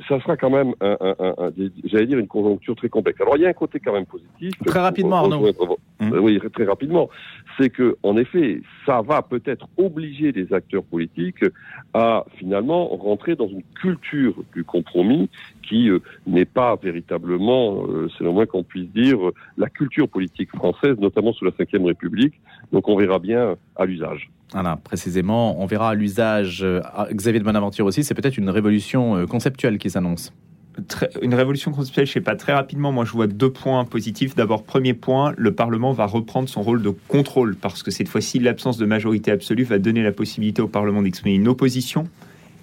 ça 0.09 0.19
sera 0.21 0.35
quand 0.35 0.49
même, 0.49 0.73
un, 0.81 0.97
un- 0.99 1.15
un- 1.27 1.35
un- 1.37 1.51
des- 1.51 1.69
j'allais 1.83 2.07
dire, 2.07 2.17
une 2.17 2.27
conjoncture 2.27 2.75
très 2.75 2.89
complexe. 2.89 3.21
Alors, 3.21 3.37
il 3.37 3.43
y 3.43 3.45
a 3.45 3.49
un 3.49 3.53
côté 3.53 3.79
quand 3.79 3.93
même 3.93 4.07
positif. 4.07 4.53
Très 4.65 4.79
rapidement, 4.79 5.17
Arnaud. 5.17 5.45
Mm. 5.99 6.11
Oui, 6.25 6.39
très 6.51 6.65
rapidement. 6.65 7.09
C'est 7.57 7.69
que, 7.69 7.95
en 8.01 8.17
effet, 8.17 8.61
ça 8.87 8.97
va 9.03 9.21
peut-être 9.21 9.67
obliger 9.77 10.31
les 10.31 10.51
acteurs 10.51 10.83
politiques 10.83 11.45
à 11.93 12.25
finalement 12.37 12.87
rentrer 12.87 13.35
dans 13.35 13.47
une 13.47 13.61
culture 13.79 14.33
du 14.55 14.63
compromis 14.63 15.29
qui 15.61 15.89
euh, 15.91 15.99
n'est 16.25 16.45
pas 16.61 16.75
véritablement, 16.81 17.85
euh, 17.87 18.09
c'est 18.17 18.23
le 18.23 18.31
moins 18.31 18.47
qu'on 18.47 18.63
puisse 18.63 18.89
dire, 19.03 19.19
la 19.57 19.69
culture 19.69 20.09
politique 20.09 20.49
française, 20.49 20.95
notamment 20.99 21.33
sous 21.35 21.45
la 21.45 21.51
Ve 21.51 21.85
République. 21.85 22.33
Donc, 22.71 22.87
on 22.87 22.95
verra 22.97 23.19
bien 23.19 23.55
à 23.75 23.85
l'usage. 23.85 24.31
Voilà, 24.53 24.77
précisément, 24.77 25.61
on 25.61 25.65
verra 25.65 25.89
à 25.89 25.93
l'usage. 25.95 26.61
euh, 26.63 26.81
Xavier 27.11 27.39
de 27.39 27.45
Bonaventure 27.45 27.85
aussi, 27.85 28.03
c'est 28.03 28.13
peut-être 28.13 28.37
une 28.37 28.49
révolution 28.49 29.15
euh, 29.17 29.25
conceptuelle 29.25 29.77
qui 29.77 29.89
s'annonce. 29.89 30.31
Très- 30.87 31.09
une 31.21 31.33
révolution 31.33 31.71
conceptuelle, 31.71 32.05
je 32.05 32.11
sais 32.11 32.21
pas, 32.21 32.35
très 32.35 32.53
rapidement, 32.53 32.91
moi 32.91 33.05
je 33.05 33.11
vois 33.13 33.27
deux 33.27 33.49
points 33.49 33.85
positifs. 33.85 34.35
D'abord, 34.35 34.63
premier 34.63 34.93
point, 34.93 35.33
le 35.37 35.53
Parlement 35.53 35.93
va 35.93 36.05
reprendre 36.05 36.49
son 36.49 36.61
rôle 36.61 36.81
de 36.81 36.93
contrôle, 37.07 37.55
parce 37.55 37.81
que 37.81 37.91
cette 37.91 38.09
fois-ci, 38.09 38.39
l'absence 38.39 38.77
de 38.77 38.85
majorité 38.85 39.31
absolue 39.31 39.63
va 39.63 39.79
donner 39.79 40.03
la 40.03 40.11
possibilité 40.11 40.61
au 40.61 40.67
Parlement 40.67 41.01
d'exprimer 41.01 41.35
une 41.35 41.47
opposition 41.47 42.07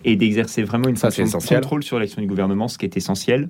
et 0.05 0.17
d'exercer 0.17 0.63
vraiment 0.63 0.89
une 0.89 0.97
Ça, 0.97 1.11
fonction 1.11 1.39
de 1.39 1.61
contrôle 1.61 1.83
sur 1.83 1.99
l'action 1.99 2.21
du 2.21 2.29
gouvernement, 2.29 2.69
ce 2.69 2.77
qui 2.77 2.85
est 2.85 2.97
essentiel. 2.99 3.49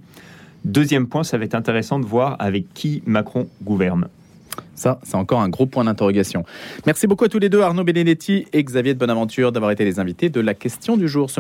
Deuxième 0.65 1.09
point, 1.09 1.25
ça 1.25 1.39
va 1.39 1.45
être 1.45 1.57
intéressant 1.57 1.99
de 1.99 2.05
voir 2.07 2.37
avec 2.39 2.73
qui 2.73 3.03
Macron 3.05 3.49
gouverne. 3.65 4.07
Ça, 4.75 4.99
c'est 5.03 5.15
encore 5.15 5.41
un 5.41 5.49
gros 5.49 5.67
point 5.67 5.85
d'interrogation. 5.85 6.45
Merci 6.87 7.07
beaucoup 7.07 7.25
à 7.25 7.29
tous 7.29 7.39
les 7.39 7.49
deux, 7.49 7.61
Arnaud 7.61 7.85
Benedetti 7.85 8.47
et 8.53 8.65
Xavier 8.65 8.95
de 8.95 8.99
Bonaventure, 8.99 9.53
d'avoir 9.53 9.71
été 9.71 9.85
les 9.85 10.01
invités 10.01 10.29
de 10.29 10.41
la 10.41 10.55
question 10.55 10.97
du 10.97 11.09
jour. 11.09 11.31